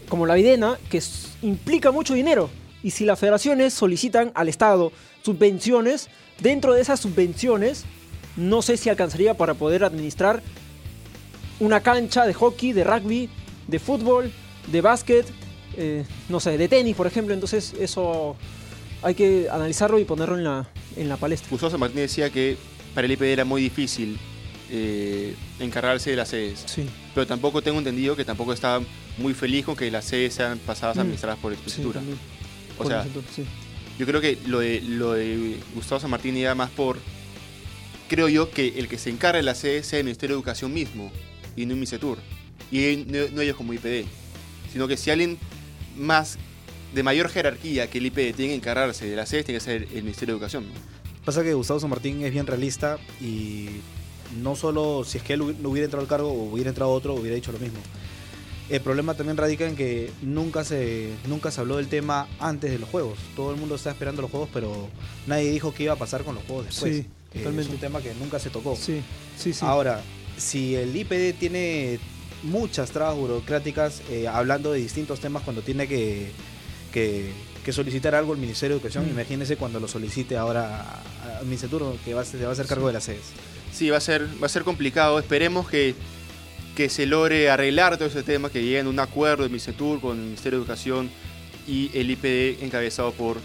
como 0.09 0.25
la 0.25 0.35
Videna, 0.35 0.77
que 0.89 1.01
implica 1.41 1.91
mucho 1.91 2.13
dinero. 2.13 2.49
Y 2.83 2.91
si 2.91 3.05
las 3.05 3.19
federaciones 3.19 3.73
solicitan 3.73 4.31
al 4.35 4.49
Estado 4.49 4.91
subvenciones, 5.23 6.09
dentro 6.39 6.73
de 6.73 6.81
esas 6.81 6.99
subvenciones, 6.99 7.85
no 8.35 8.61
sé 8.61 8.77
si 8.77 8.89
alcanzaría 8.89 9.33
para 9.33 9.55
poder 9.55 9.83
administrar 9.83 10.41
una 11.59 11.81
cancha 11.81 12.25
de 12.25 12.33
hockey, 12.33 12.71
de 12.71 12.83
rugby, 12.83 13.29
de 13.67 13.79
fútbol, 13.79 14.31
de 14.67 14.81
básquet, 14.81 15.25
eh, 15.77 16.03
no 16.29 16.39
sé, 16.39 16.57
de 16.57 16.67
tenis, 16.67 16.95
por 16.95 17.07
ejemplo. 17.07 17.33
Entonces 17.33 17.73
eso 17.79 18.35
hay 19.01 19.15
que 19.15 19.47
analizarlo 19.51 19.99
y 19.99 20.05
ponerlo 20.05 20.37
en 20.37 20.43
la, 20.43 20.67
en 20.95 21.09
la 21.09 21.17
palestra. 21.17 21.49
Gustavo 21.49 21.71
San 21.71 21.79
Martín 21.79 21.97
decía 21.97 22.29
que 22.29 22.57
para 22.95 23.05
el 23.05 23.11
IPD 23.13 23.23
era 23.25 23.45
muy 23.45 23.61
difícil 23.61 24.17
eh, 24.71 25.35
encargarse 25.59 26.09
de 26.11 26.15
las 26.15 26.29
sedes. 26.29 26.63
Sí, 26.65 26.85
Pero 27.13 27.25
tampoco 27.27 27.61
tengo 27.61 27.77
entendido 27.77 28.15
que 28.15 28.25
tampoco 28.25 28.53
estaba 28.53 28.83
muy 29.17 29.33
feliz 29.33 29.65
con 29.65 29.75
que 29.75 29.89
las 29.91 30.05
sedes 30.05 30.33
sean 30.33 30.57
pasadas 30.59 30.97
Mm. 30.97 31.01
administradas 31.01 31.39
por 31.39 31.51
sí, 31.53 31.55
Expresitura. 31.55 31.99
también. 31.99 32.17
o 32.73 32.77
Por 32.77 32.87
sea, 32.87 33.03
sí. 33.35 33.45
yo 33.97 34.05
creo 34.05 34.19
que 34.21 34.37
lo 34.47 34.59
de, 34.59 34.81
lo 34.81 35.13
de 35.13 35.57
Gustavo 35.75 36.01
San 36.01 36.09
Martín 36.09 36.35
iba 36.37 36.53
más 36.55 36.69
por. 36.71 36.97
Creo 38.09 38.29
yo 38.29 38.49
que 38.51 38.79
el 38.79 38.87
que 38.87 38.97
se 38.97 39.09
encarga 39.09 39.37
de 39.37 39.43
la 39.43 39.53
sede 39.55 39.83
sea 39.83 39.99
el 39.99 40.05
Ministerio 40.05 40.35
de 40.35 40.39
Educación 40.39 40.73
mismo 40.73 41.11
y 41.55 41.65
no 41.65 41.73
el 41.73 41.79
MICETUR. 41.79 42.17
Y 42.71 43.05
no, 43.07 43.19
no 43.33 43.41
ellos 43.41 43.55
como 43.57 43.73
IPD. 43.73 44.05
Sino 44.71 44.87
que 44.87 44.97
si 44.97 45.09
alguien 45.11 45.37
más 45.97 46.37
de 46.93 47.03
mayor 47.03 47.29
jerarquía 47.29 47.89
que 47.89 47.97
el 47.97 48.05
IPD 48.07 48.35
tiene 48.35 48.47
que 48.49 48.55
encargarse 48.55 49.05
de 49.07 49.15
las 49.15 49.29
sedes, 49.29 49.45
tiene 49.45 49.59
que 49.59 49.65
ser 49.65 49.83
el 49.93 50.03
Ministerio 50.03 50.33
de 50.33 50.37
Educación. 50.37 50.65
¿no? 50.67 50.73
Pasa 51.25 51.43
que 51.43 51.53
Gustavo 51.53 51.79
San 51.79 51.89
Martín 51.89 52.23
es 52.23 52.31
bien 52.31 52.47
realista 52.47 52.97
y 53.21 53.67
no 54.41 54.55
solo 54.55 55.03
si 55.05 55.17
es 55.17 55.23
que 55.23 55.33
él 55.33 55.41
hubiera 55.41 55.85
entrado 55.85 56.01
al 56.01 56.07
cargo 56.09 56.29
o 56.29 56.51
hubiera 56.53 56.69
entrado 56.69 56.91
otro, 56.91 57.13
hubiera 57.15 57.35
dicho 57.35 57.51
lo 57.51 57.59
mismo. 57.59 57.79
El 58.69 58.81
problema 58.81 59.13
también 59.13 59.37
radica 59.37 59.65
en 59.65 59.77
que 59.77 60.11
nunca 60.21 60.65
se, 60.65 61.09
nunca 61.27 61.51
se 61.51 61.61
habló 61.61 61.77
del 61.77 61.87
tema 61.87 62.27
antes 62.39 62.69
de 62.69 62.79
los 62.79 62.89
juegos. 62.89 63.17
Todo 63.35 63.51
el 63.51 63.57
mundo 63.57 63.75
está 63.75 63.91
esperando 63.91 64.21
los 64.21 64.29
juegos, 64.31 64.49
pero 64.53 64.89
nadie 65.25 65.51
dijo 65.51 65.73
qué 65.73 65.83
iba 65.83 65.93
a 65.93 65.97
pasar 65.97 66.23
con 66.23 66.35
los 66.35 66.43
juegos 66.43 66.65
después. 66.67 66.95
Sí, 66.97 67.05
Eh, 67.33 67.37
totalmente. 67.39 67.61
es 67.63 67.69
un 67.69 67.77
tema 67.79 68.01
que 68.01 68.13
nunca 68.15 68.39
se 68.39 68.49
tocó. 68.49 68.75
Sí, 68.75 69.01
sí, 69.37 69.53
sí. 69.53 69.59
Ahora, 69.65 70.01
si 70.37 70.75
el 70.75 70.93
IPD 70.95 71.33
tiene 71.39 71.99
muchas 72.43 72.91
trabas 72.91 73.15
burocráticas 73.15 74.01
eh, 74.09 74.27
hablando 74.27 74.71
de 74.71 74.79
distintos 74.79 75.19
temas 75.19 75.43
cuando 75.43 75.61
tiene 75.61 75.87
que, 75.87 76.31
que, 76.93 77.31
que 77.63 77.71
solicitar 77.73 78.15
algo 78.15 78.33
al 78.33 78.39
Ministerio 78.39 78.75
de 78.75 78.79
Educación, 78.81 79.05
Mm. 79.05 79.09
imagínese 79.11 79.57
cuando 79.57 79.79
lo 79.79 79.87
solicite 79.87 80.37
ahora 80.37 80.81
a, 80.81 81.39
a 81.39 81.43
Misetur, 81.43 81.97
que 82.05 82.13
va 82.13 82.21
a, 82.21 82.25
ser- 82.25 82.39
se 82.39 82.43
va 82.45 82.51
a 82.51 82.53
hacer 82.53 82.65
cargo 82.67 82.87
de 82.87 82.93
las 82.93 83.03
sedes. 83.03 83.23
Sí, 83.73 83.89
va 83.89 83.97
a 83.97 84.01
ser, 84.01 84.27
va 84.41 84.45
a 84.45 84.49
ser 84.49 84.63
complicado. 84.63 85.19
Esperemos 85.19 85.67
que, 85.69 85.93
que 86.75 86.89
se 86.89 87.05
logre 87.05 87.49
arreglar 87.49 87.97
todo 87.97 88.07
ese 88.07 88.23
tema, 88.23 88.49
que 88.49 88.61
lleguen 88.63 88.87
a 88.87 88.89
un 88.89 88.99
acuerdo 88.99 89.43
de 89.43 89.49
Misetur 89.49 89.99
con 89.99 90.17
el 90.17 90.23
Ministerio 90.23 90.59
de 90.59 90.63
Educación 90.63 91.09
y 91.67 91.91
el 91.93 92.09
IPD 92.11 92.63
encabezado 92.63 93.11
por 93.11 93.37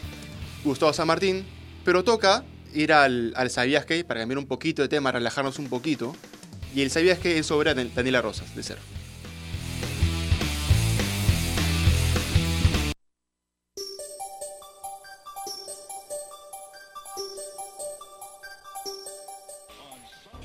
Gustavo 0.65 0.93
San 0.93 1.07
Martín. 1.09 1.45
Pero 1.85 2.05
toca 2.05 2.45
ir 2.73 2.93
al, 2.93 3.33
al 3.37 3.51
Sabías 3.51 3.85
que 3.85 4.05
para 4.05 4.21
cambiar 4.21 4.39
un 4.39 4.47
poquito 4.47 4.81
de 4.83 4.89
tema, 4.89 5.11
relajarnos 5.13 5.59
un 5.59 5.69
poquito. 5.69 6.15
Y 6.75 6.83
el 6.83 6.91
Sabías 6.91 7.19
que 7.19 7.39
es 7.39 7.47
sobre 7.47 7.75
Dan- 7.75 7.91
Daniela 7.95 8.23
Rosas, 8.23 8.55
de 8.57 8.63
cero. 8.63 8.81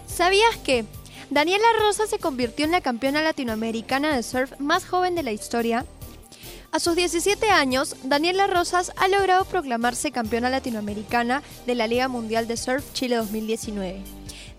¿Sabías 0.07 0.55
que 0.57 0.85
Daniela 1.29 1.67
Rosa 1.79 2.07
se 2.07 2.19
convirtió 2.19 2.65
en 2.65 2.71
la 2.71 2.81
campeona 2.81 3.21
latinoamericana 3.21 4.15
de 4.15 4.23
surf 4.23 4.51
más 4.59 4.85
joven 4.85 5.15
de 5.15 5.23
la 5.23 5.31
historia? 5.31 5.85
A 6.71 6.79
sus 6.79 6.95
17 6.95 7.49
años, 7.49 7.95
Daniela 8.03 8.47
Rosas 8.47 8.91
ha 8.97 9.07
logrado 9.07 9.45
proclamarse 9.45 10.11
campeona 10.11 10.49
latinoamericana 10.49 11.41
de 11.65 11.75
la 11.75 11.87
Liga 11.87 12.07
Mundial 12.07 12.47
de 12.47 12.57
Surf 12.57 12.83
Chile 12.93 13.15
2019. 13.17 14.16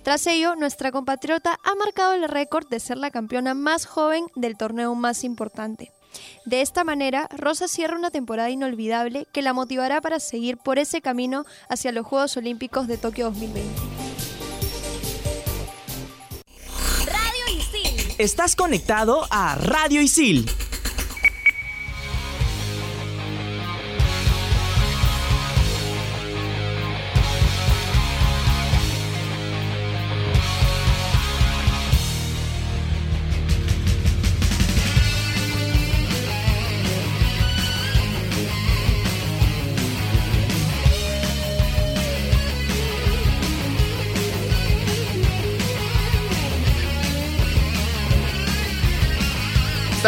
Tras 0.08 0.26
ello, 0.26 0.56
nuestra 0.56 0.90
compatriota 0.90 1.60
ha 1.62 1.74
marcado 1.74 2.14
el 2.14 2.26
récord 2.30 2.66
de 2.66 2.80
ser 2.80 2.96
la 2.96 3.10
campeona 3.10 3.52
más 3.52 3.84
joven 3.84 4.24
del 4.36 4.56
torneo 4.56 4.94
más 4.94 5.22
importante. 5.22 5.92
De 6.46 6.62
esta 6.62 6.82
manera, 6.82 7.28
Rosa 7.36 7.68
cierra 7.68 7.94
una 7.94 8.10
temporada 8.10 8.48
inolvidable 8.48 9.26
que 9.34 9.42
la 9.42 9.52
motivará 9.52 10.00
para 10.00 10.18
seguir 10.18 10.56
por 10.56 10.78
ese 10.78 11.02
camino 11.02 11.44
hacia 11.68 11.92
los 11.92 12.06
Juegos 12.06 12.38
Olímpicos 12.38 12.86
de 12.86 12.96
Tokio 12.96 13.26
2020. 13.26 13.70
Radio 17.04 17.58
Isil. 17.58 18.14
Estás 18.16 18.56
conectado 18.56 19.26
a 19.28 19.56
Radio 19.56 20.00
Isil. 20.00 20.46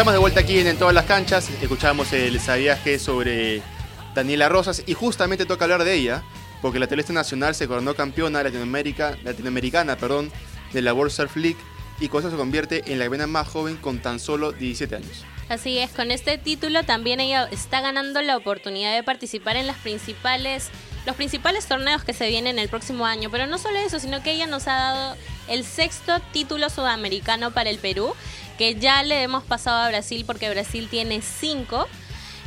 Estamos 0.01 0.13
de 0.13 0.19
vuelta 0.19 0.39
aquí 0.39 0.57
en, 0.57 0.65
En 0.65 0.77
todas 0.77 0.95
las 0.95 1.05
canchas. 1.05 1.47
Escuchamos 1.61 2.11
el 2.11 2.39
Sabías 2.39 2.79
que 2.79 2.97
sobre 2.97 3.61
Daniela 4.15 4.49
Rosas 4.49 4.81
y 4.87 4.95
justamente 4.95 5.45
toca 5.45 5.65
hablar 5.65 5.83
de 5.83 5.93
ella 5.93 6.23
porque 6.59 6.79
la 6.79 6.87
Teleste 6.87 7.13
Nacional 7.13 7.53
se 7.53 7.67
coronó 7.67 7.93
campeona 7.93 8.41
Latinoamérica, 8.41 9.15
latinoamericana 9.23 9.97
perdón, 9.97 10.31
de 10.73 10.81
la 10.81 10.95
World 10.95 11.11
Surf 11.11 11.35
League 11.35 11.59
y 11.99 12.07
con 12.07 12.23
se 12.23 12.35
convierte 12.35 12.91
en 12.91 12.97
la 12.97 13.05
campeona 13.05 13.27
más 13.27 13.47
joven 13.47 13.77
con 13.77 13.99
tan 13.99 14.19
solo 14.19 14.53
17 14.53 14.95
años. 14.95 15.23
Así 15.49 15.77
es, 15.77 15.91
con 15.91 16.09
este 16.09 16.39
título 16.39 16.81
también 16.83 17.19
ella 17.19 17.47
está 17.51 17.81
ganando 17.81 18.23
la 18.23 18.37
oportunidad 18.37 18.95
de 18.95 19.03
participar 19.03 19.55
en 19.55 19.67
las 19.67 19.77
principales, 19.77 20.69
los 21.05 21.15
principales 21.15 21.67
torneos 21.67 22.03
que 22.03 22.13
se 22.13 22.27
vienen 22.27 22.57
el 22.57 22.69
próximo 22.69 23.05
año. 23.05 23.29
Pero 23.29 23.45
no 23.45 23.59
solo 23.59 23.77
eso, 23.77 23.99
sino 23.99 24.23
que 24.23 24.31
ella 24.31 24.47
nos 24.47 24.67
ha 24.67 24.73
dado 24.73 25.17
el 25.47 25.65
sexto 25.65 26.19
título 26.31 26.69
sudamericano 26.69 27.51
para 27.51 27.69
el 27.69 27.77
Perú, 27.77 28.15
que 28.57 28.75
ya 28.75 29.03
le 29.03 29.21
hemos 29.23 29.43
pasado 29.43 29.77
a 29.77 29.87
Brasil 29.89 30.23
porque 30.25 30.49
Brasil 30.49 30.87
tiene 30.89 31.21
cinco. 31.21 31.87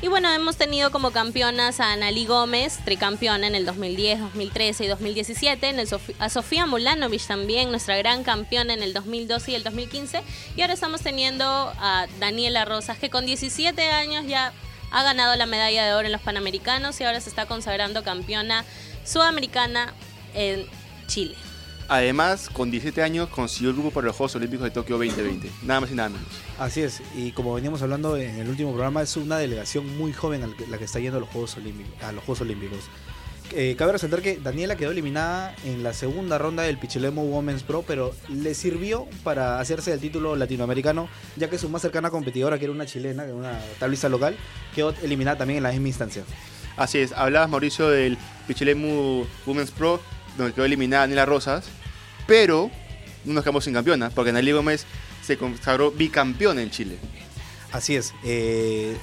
Y 0.03 0.09
bueno, 0.09 0.31
hemos 0.31 0.57
tenido 0.57 0.91
como 0.91 1.13
campeonas 1.13 1.81
a 1.81 1.93
Analí 1.93 2.27
Gómez, 2.27 2.79
tricampeona 2.85 3.47
en 3.47 3.55
el 3.55 3.65
2010, 3.65 4.21
2013 4.21 4.85
y 4.85 4.89
2017, 4.89 5.69
en 5.69 5.79
el 5.79 5.89
Sofi- 5.89 6.15
a 6.19 6.29
Sofía 6.29 6.67
Mulanovic 6.67 7.27
también, 7.27 7.71
nuestra 7.71 7.97
gran 7.97 8.23
campeona 8.23 8.75
en 8.75 8.83
el 8.83 8.93
2012 8.93 9.53
y 9.53 9.55
el 9.55 9.63
2015. 9.63 10.23
Y 10.57 10.61
ahora 10.61 10.75
estamos 10.75 11.01
teniendo 11.01 11.45
a 11.47 12.07
Daniela 12.21 12.67
Rosas, 12.67 12.99
que 12.99 13.09
con 13.09 13.25
17 13.25 13.91
años 13.93 14.27
ya 14.27 14.53
ha 14.91 15.03
ganado 15.05 15.37
la 15.37 15.47
medalla 15.47 15.87
de 15.87 15.95
oro 15.95 16.07
en 16.07 16.13
los 16.13 16.21
Panamericanos 16.21 17.01
y 17.01 17.05
ahora 17.05 17.21
se 17.21 17.31
está 17.31 17.47
consagrando 17.47 18.03
campeona 18.03 18.65
sudamericana 19.05 19.95
en 20.35 20.67
Chile. 21.07 21.35
Además, 21.89 22.49
con 22.51 22.71
17 22.71 23.03
años 23.03 23.29
consiguió 23.29 23.71
el 23.71 23.77
grupo 23.77 23.91
para 23.91 24.07
los 24.07 24.17
Juegos 24.17 24.35
Olímpicos 24.37 24.65
de 24.65 24.71
Tokio 24.71 24.97
2020. 24.97 25.51
Nada 25.63 25.81
más 25.81 25.91
y 25.91 25.95
nada 25.95 26.09
menos. 26.09 26.27
Así 26.59 26.81
es, 26.81 27.03
y 27.15 27.33
como 27.33 27.55
veníamos 27.55 27.83
hablando 27.83 28.17
en 28.17 28.39
el 28.39 28.49
último 28.49 28.73
programa, 28.73 29.03
es 29.03 29.17
una 29.17 29.39
delegación 29.39 29.97
muy 29.99 30.13
joven 30.13 30.55
la 30.71 30.79
que 30.79 30.85
está 30.85 30.99
yendo 30.99 31.19
a 31.19 31.21
los 31.21 31.29
Juegos 31.29 31.57
Olímpicos. 31.57 32.03
A 32.03 32.13
los 32.13 32.25
Juegos 32.25 32.41
Olímpicos. 32.41 32.89
Eh, 33.53 33.77
cabe 33.79 33.93
resaltar 33.93 34.23
que 34.23 34.39
Daniela 34.39 34.75
quedó 34.75 34.91
eliminada 34.91 35.55
en 35.65 35.83
la 35.83 35.93
segunda 35.93 36.39
ronda 36.39 36.63
del 36.63 36.79
Pichilemo 36.79 37.23
Women's 37.23 37.63
Pro, 37.63 37.85
pero 37.87 38.15
le 38.29 38.55
sirvió 38.55 39.07
para 39.23 39.61
hacerse 39.61 39.93
el 39.93 40.01
título 40.01 40.35
latinoamericano, 40.35 41.09
ya 41.37 41.49
que 41.51 41.59
su 41.59 41.69
más 41.69 41.83
cercana 41.83 42.11
competidora, 42.11 42.59
que 42.59 42.65
era 42.65 42.73
una 42.73 42.87
chilena, 42.87 43.25
una 43.25 43.61
tablista 43.79 44.09
local, 44.09 44.37
quedó 44.75 44.95
eliminada 45.03 45.39
también 45.39 45.59
en 45.59 45.63
la 45.65 45.71
misma 45.71 45.89
instancia. 45.89 46.25
Así 46.77 46.99
es, 46.99 47.13
hablabas 47.13 47.49
Mauricio 47.49 47.89
del 47.89 48.19
Pichilemu 48.49 49.25
Women's 49.47 49.71
Pro, 49.71 50.01
donde 50.37 50.53
quedó 50.53 50.65
eliminada 50.65 51.03
Daniela 51.03 51.27
Rosas, 51.27 51.67
pero 52.27 52.71
no 53.25 53.35
nos 53.35 53.45
quedamos 53.45 53.65
sin 53.65 53.75
campeona, 53.75 54.11
porque 54.11 54.31
Analí 54.31 54.53
Gómez 54.53 54.87
se 55.23 55.37
consagró 55.37 55.91
bicampeona 55.91 56.63
en 56.63 56.71
Chile. 56.71 56.99
Así 57.73 57.97
es. 57.97 58.15
Eh, 58.25 58.97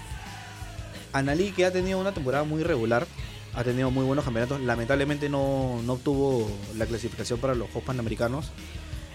Analí, 1.14 1.52
que 1.52 1.66
ha 1.66 1.72
tenido 1.72 2.00
una 2.00 2.14
temporada 2.14 2.44
muy 2.44 2.64
regular, 2.64 3.08
ha 3.54 3.64
tenido 3.64 3.92
muy 3.92 4.06
buenos 4.06 4.24
campeonatos. 4.24 4.62
Lamentablemente 4.62 5.30
no, 5.30 5.82
no 5.84 5.94
obtuvo 5.94 6.50
la 6.78 6.86
clasificación 6.86 7.40
para 7.40 7.54
los 7.54 7.68
Juegos 7.68 7.84
Panamericanos, 7.84 8.52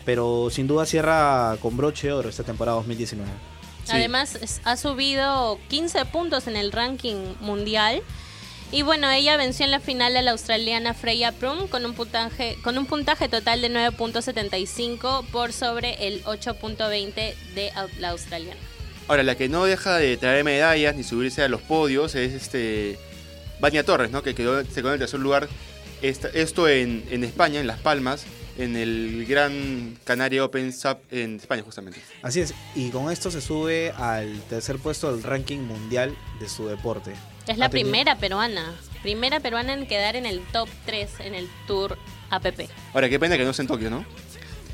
pero 0.04 0.48
sin 0.50 0.66
duda 0.66 0.84
cierra 0.84 1.56
con 1.60 1.76
broche 1.76 2.08
de 2.08 2.12
oro 2.12 2.28
esta 2.28 2.42
temporada 2.42 2.76
2019. 2.78 3.30
Sí. 3.84 3.92
Además, 3.92 4.60
ha 4.64 4.76
subido 4.76 5.58
15 5.68 6.04
puntos 6.06 6.48
en 6.48 6.56
el 6.56 6.72
ranking 6.72 7.34
mundial. 7.40 8.02
Y 8.72 8.82
bueno, 8.82 9.08
ella 9.10 9.36
venció 9.36 9.64
en 9.64 9.70
la 9.70 9.80
final 9.80 10.16
a 10.16 10.22
la 10.22 10.32
australiana 10.32 10.92
Freya 10.92 11.30
Prum 11.32 11.68
con 11.68 11.86
un 11.86 11.94
puntaje, 11.94 12.56
con 12.62 12.76
un 12.76 12.86
puntaje 12.86 13.28
total 13.28 13.62
de 13.62 13.70
9.75 13.70 15.24
por 15.28 15.52
sobre 15.52 16.06
el 16.08 16.22
8.20 16.24 17.14
de 17.54 17.72
la 18.00 18.10
australiana. 18.10 18.60
Ahora, 19.08 19.22
la 19.22 19.36
que 19.36 19.48
no 19.48 19.64
deja 19.64 19.96
de 19.96 20.16
traer 20.16 20.42
medallas 20.42 20.96
ni 20.96 21.04
subirse 21.04 21.42
a 21.42 21.48
los 21.48 21.62
podios 21.62 22.16
es 22.16 22.32
este 22.32 22.98
Vania 23.60 23.84
Torres, 23.84 24.10
¿no? 24.10 24.22
que 24.24 24.34
quedó, 24.34 24.62
se 24.64 24.74
quedó 24.74 24.88
en 24.88 24.94
el 24.94 24.98
tercer 24.98 25.20
lugar. 25.20 25.48
Esta- 26.02 26.28
esto 26.28 26.68
en, 26.68 27.04
en 27.10 27.22
España, 27.22 27.60
en 27.60 27.68
Las 27.68 27.78
Palmas, 27.78 28.24
en 28.58 28.76
el 28.76 29.24
Gran 29.28 29.96
Canaria 30.04 30.44
Open 30.44 30.72
Cup 30.72 30.98
en 31.12 31.36
España, 31.36 31.62
justamente. 31.62 32.00
Así 32.22 32.40
es, 32.40 32.52
y 32.74 32.90
con 32.90 33.10
esto 33.12 33.30
se 33.30 33.40
sube 33.40 33.92
al 33.96 34.40
tercer 34.50 34.76
puesto 34.78 35.12
del 35.14 35.22
ranking 35.22 35.60
mundial 35.60 36.14
de 36.40 36.48
su 36.48 36.66
deporte. 36.66 37.12
Es 37.46 37.58
la 37.58 37.66
Ha 37.66 37.68
tenido- 37.70 37.90
primera 37.90 38.16
peruana, 38.18 38.74
primera 39.02 39.40
peruana 39.40 39.72
en 39.74 39.86
quedar 39.86 40.16
en 40.16 40.26
el 40.26 40.40
top 40.52 40.68
3 40.84 41.10
en 41.20 41.34
el 41.34 41.48
Tour 41.66 41.96
APP. 42.30 42.68
Ahora, 42.92 43.08
qué 43.08 43.18
pena 43.20 43.36
que 43.36 43.44
no 43.44 43.50
esté 43.50 43.62
en 43.62 43.68
Tokio, 43.68 43.88
¿no? 43.90 44.04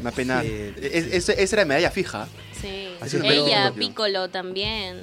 Una 0.01 0.11
pena. 0.11 0.43
Sí. 0.43 0.73
Es- 0.81 1.29
es- 1.29 1.29
esa 1.29 1.57
era 1.57 1.65
medalla 1.65 1.91
fija. 1.91 2.27
Sí, 2.61 2.89
Así 3.01 3.17
es, 3.19 3.25
ella, 3.25 3.73
Piccolo 3.77 4.29
también. 4.31 5.01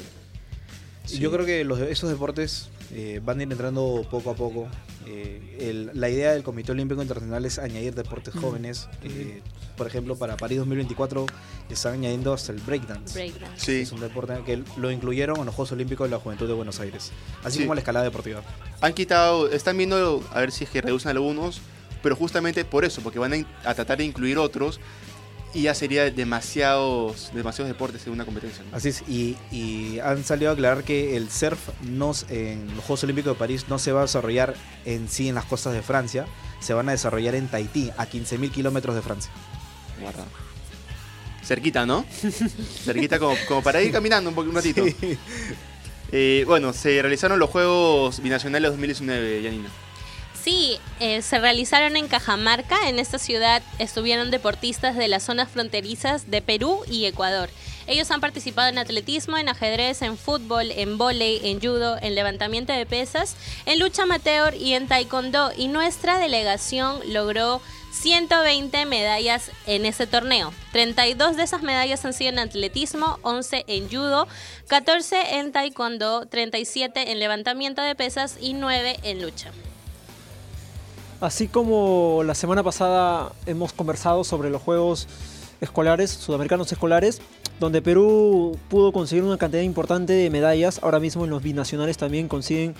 Yo 1.08 1.32
creo 1.32 1.46
que 1.46 1.64
los, 1.64 1.80
esos 1.80 2.10
deportes 2.10 2.70
eh, 2.94 3.20
van 3.24 3.40
a 3.40 3.44
ir 3.44 3.52
entrando 3.52 4.06
poco 4.10 4.32
a 4.32 4.36
poco. 4.36 4.68
Eh, 5.12 5.58
el- 5.60 5.92
la 5.96 6.08
idea 6.08 6.34
del 6.34 6.44
Comité 6.44 6.72
Olímpico 6.72 7.02
Internacional 7.02 7.44
es 7.44 7.58
añadir 7.58 7.96
deportes 7.96 8.34
jóvenes. 8.36 8.88
Eh, 9.04 9.42
por 9.76 9.88
ejemplo, 9.88 10.16
para 10.16 10.38
París 10.38 10.60
2024 10.60 11.26
están 11.68 11.94
añadiendo 11.94 12.32
hasta 12.32 12.52
el 12.52 12.60
breakdance. 12.60 13.14
Breakdance. 13.16 13.66
Sí. 13.66 13.82
Es 13.82 13.92
un 13.92 14.02
deporte 14.02 14.34
que 14.46 14.62
lo 14.78 14.92
incluyeron 14.92 15.40
en 15.40 15.46
los 15.48 15.56
Juegos 15.56 15.72
Olímpicos 15.72 16.08
de 16.08 16.12
la 16.12 16.20
Juventud 16.20 16.48
de 16.48 16.54
Buenos 16.54 16.80
Aires. 16.80 17.12
Así 17.44 17.58
Sí. 17.58 17.64
como 17.64 17.74
la 17.74 17.80
escalada 17.82 18.06
deportiva. 18.06 18.44
Han 18.82 18.94
quitado, 18.94 19.50
están 19.50 19.78
viendo 19.78 20.24
a 20.32 20.42
ver 20.42 20.52
si 20.52 20.66
es 20.66 20.70
que 20.70 20.80
reducen 20.82 21.10
algunos, 21.10 21.60
pero 22.04 22.16
justamente 22.16 22.64
por 22.64 22.86
eso, 22.86 23.02
porque 23.02 23.18
van 23.18 23.34
a, 23.34 23.70
a 23.70 23.74
tratar 23.74 23.98
de 23.98 24.06
incluir 24.06 24.38
otros 24.38 24.80
y 25.54 25.64
ya 25.64 25.74
sería 25.74 26.10
demasiados, 26.12 27.32
demasiados 27.34 27.70
deportes 27.70 28.06
en 28.06 28.14
una 28.14 28.26
competencia. 28.26 28.64
¿no? 28.70 28.78
Así 28.78 28.90
es, 28.90 29.04
y, 29.08 29.38
y 29.52 30.00
han 30.00 30.24
salido 30.24 30.52
a 30.52 30.54
aclarar 30.54 30.84
que 30.84 31.18
el 31.18 31.30
surf 31.30 31.70
no, 31.82 32.12
en 32.30 32.68
los 32.76 32.86
Juegos 32.86 33.04
Olímpicos 33.04 33.34
de 33.34 33.40
París 33.40 33.66
no 33.68 33.80
se 33.80 33.92
va 33.92 34.02
a 34.02 34.04
desarrollar 34.04 34.56
en 34.86 35.10
sí 35.10 35.30
en 35.30 35.36
las 35.36 35.46
costas 35.46 35.74
de 35.74 35.82
Francia, 35.82 36.26
se 36.60 36.74
van 36.74 36.90
a 36.90 36.92
desarrollar 36.92 37.36
en 37.36 37.48
Tahití, 37.48 37.92
a 37.98 38.08
15.000 38.08 38.52
kilómetros 38.52 38.96
de 38.96 39.02
Francia. 39.02 39.32
Guarda. 40.00 40.26
Cerquita, 41.44 41.86
¿no? 41.86 42.06
Cerquita 42.84 43.18
como, 43.18 43.36
como 43.48 43.64
para 43.64 43.82
ir 43.82 43.92
caminando 43.92 44.30
un, 44.30 44.36
poco, 44.36 44.50
un 44.50 44.56
ratito. 44.56 44.84
Eh, 46.12 46.44
bueno, 46.48 46.74
se 46.74 47.04
realizaron 47.04 47.38
los 47.38 47.52
Juegos 47.52 48.20
Binacionales 48.24 48.72
2019, 48.72 49.44
Yanina. 49.44 49.70
Sí, 50.44 50.79
eh, 51.00 51.22
se 51.22 51.40
realizaron 51.40 51.96
en 51.96 52.08
Cajamarca. 52.08 52.90
En 52.90 53.00
esta 53.00 53.20
ciudad 53.20 53.62
estuvieron 53.78 54.32
deportistas 54.32 54.96
de 54.96 55.08
las 55.08 55.24
zonas 55.24 55.50
fronterizas 55.50 56.30
de 56.30 56.42
Perú 56.42 56.82
y 56.90 57.06
Ecuador. 57.06 57.50
Ellos 57.88 58.12
han 58.12 58.22
participado 58.22 58.70
en 58.70 58.78
atletismo, 58.78 59.38
en 59.38 59.50
ajedrez, 59.50 60.02
en 60.04 60.18
fútbol, 60.18 60.72
en 60.72 60.98
vóley, 60.98 61.40
en 61.44 61.60
judo, 61.60 61.98
en 62.02 62.14
levantamiento 62.14 62.72
de 62.72 62.86
pesas, 62.86 63.36
en 63.66 63.80
lucha 63.80 64.04
amateur 64.04 64.54
y 64.54 64.74
en 64.74 64.88
taekwondo. 64.88 65.52
Y 65.58 65.70
nuestra 65.70 66.20
delegación 66.20 67.00
logró 67.12 67.62
120 67.92 68.86
medallas 68.86 69.52
en 69.66 69.86
ese 69.86 70.06
torneo. 70.06 70.54
32 70.72 71.36
de 71.36 71.44
esas 71.44 71.64
medallas 71.64 72.06
han 72.06 72.14
sido 72.14 72.30
en 72.30 72.40
atletismo, 72.40 73.20
11 73.24 73.66
en 73.68 73.90
judo, 73.90 74.28
14 74.68 75.40
en 75.40 75.52
taekwondo, 75.52 76.28
37 76.28 77.12
en 77.12 77.20
levantamiento 77.20 77.82
de 77.82 77.96
pesas 77.96 78.38
y 78.40 78.54
9 78.54 79.00
en 79.04 79.22
lucha. 79.22 79.52
Así 81.22 81.50
como 81.50 82.24
la 82.26 82.34
semana 82.34 82.64
pasada 82.64 83.34
hemos 83.46 83.74
conversado 83.74 84.24
sobre 84.24 84.50
los 84.50 84.62
Juegos 84.62 85.08
Escolares, 85.60 86.12
Sudamericanos 86.12 86.72
Escolares, 86.72 87.20
donde 87.60 87.82
Perú 87.82 88.58
pudo 88.70 88.94
conseguir 88.94 89.26
una 89.26 89.38
cantidad 89.38 89.62
importante 89.64 90.14
de 90.14 90.30
medallas, 90.30 90.80
ahora 90.82 91.02
mismo 91.02 91.26
en 91.26 91.32
los 91.32 91.44
binacionales 91.44 91.98
también 91.98 92.30
consiguen 92.30 92.74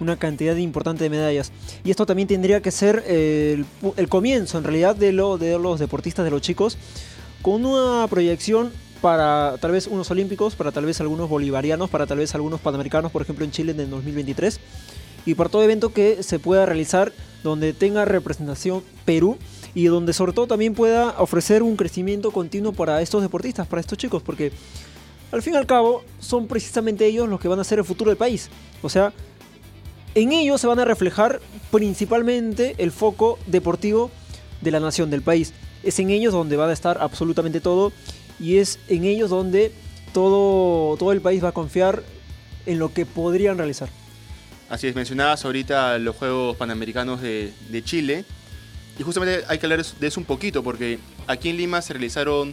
una 0.00 0.16
cantidad 0.16 0.56
importante 0.56 1.04
de 1.04 1.10
medallas. 1.10 1.52
Y 1.84 1.90
esto 1.90 2.06
también 2.06 2.26
tendría 2.26 2.62
que 2.62 2.70
ser 2.70 3.04
eh, 3.06 3.52
el, 3.82 3.92
el 3.96 4.08
comienzo, 4.08 4.56
en 4.56 4.64
realidad, 4.64 4.96
de, 4.96 5.12
lo, 5.12 5.36
de 5.36 5.58
los 5.58 5.78
deportistas, 5.78 6.24
de 6.24 6.30
los 6.30 6.40
chicos, 6.40 6.78
con 7.42 7.66
una 7.66 8.06
proyección 8.08 8.72
para 9.02 9.56
tal 9.60 9.72
vez 9.72 9.88
unos 9.88 10.10
olímpicos, 10.10 10.54
para 10.54 10.72
tal 10.72 10.86
vez 10.86 11.02
algunos 11.02 11.28
bolivarianos, 11.28 11.90
para 11.90 12.06
tal 12.06 12.16
vez 12.16 12.34
algunos 12.34 12.62
panamericanos, 12.62 13.12
por 13.12 13.20
ejemplo 13.20 13.44
en 13.44 13.50
Chile 13.50 13.72
en 13.72 13.80
el 13.80 13.90
2023 13.90 14.58
y 15.26 15.34
por 15.34 15.48
todo 15.48 15.62
evento 15.62 15.92
que 15.92 16.22
se 16.22 16.38
pueda 16.38 16.66
realizar 16.66 17.12
donde 17.44 17.74
tenga 17.74 18.04
representación 18.04 18.82
Perú 19.04 19.36
y 19.74 19.84
donde 19.84 20.12
sobre 20.12 20.32
todo 20.32 20.48
también 20.48 20.74
pueda 20.74 21.10
ofrecer 21.18 21.62
un 21.62 21.76
crecimiento 21.76 22.32
continuo 22.32 22.72
para 22.72 23.00
estos 23.02 23.22
deportistas, 23.22 23.68
para 23.68 23.80
estos 23.80 23.98
chicos, 23.98 24.22
porque 24.22 24.50
al 25.30 25.42
fin 25.42 25.54
y 25.54 25.56
al 25.56 25.66
cabo 25.66 26.02
son 26.18 26.48
precisamente 26.48 27.06
ellos 27.06 27.28
los 27.28 27.38
que 27.38 27.48
van 27.48 27.60
a 27.60 27.64
ser 27.64 27.78
el 27.78 27.84
futuro 27.84 28.10
del 28.10 28.16
país. 28.16 28.48
O 28.82 28.88
sea, 28.88 29.12
en 30.14 30.32
ellos 30.32 30.60
se 30.60 30.66
van 30.66 30.78
a 30.78 30.84
reflejar 30.84 31.40
principalmente 31.70 32.74
el 32.78 32.90
foco 32.90 33.38
deportivo 33.46 34.10
de 34.60 34.70
la 34.70 34.80
nación, 34.80 35.10
del 35.10 35.22
país. 35.22 35.52
Es 35.82 35.98
en 35.98 36.10
ellos 36.10 36.32
donde 36.32 36.56
va 36.56 36.68
a 36.68 36.72
estar 36.72 36.98
absolutamente 37.00 37.60
todo 37.60 37.92
y 38.40 38.56
es 38.56 38.78
en 38.88 39.04
ellos 39.04 39.28
donde 39.28 39.70
todo, 40.12 40.96
todo 40.96 41.12
el 41.12 41.20
país 41.20 41.44
va 41.44 41.48
a 41.48 41.52
confiar 41.52 42.02
en 42.64 42.78
lo 42.78 42.94
que 42.94 43.04
podrían 43.04 43.58
realizar. 43.58 43.90
Así 44.74 44.88
es, 44.88 44.96
mencionabas 44.96 45.44
ahorita 45.44 46.00
los 46.00 46.16
Juegos 46.16 46.56
Panamericanos 46.56 47.20
de, 47.22 47.82
Chile. 47.84 48.24
Y 48.98 49.04
justamente 49.04 49.44
hay 49.46 49.60
que 49.60 49.66
hablar 49.66 49.84
de 49.86 50.06
eso 50.08 50.18
un 50.18 50.26
poquito, 50.26 50.64
porque 50.64 50.98
aquí 51.28 51.50
en 51.50 51.58
Lima 51.58 51.80
se 51.80 51.92
realizaron 51.92 52.52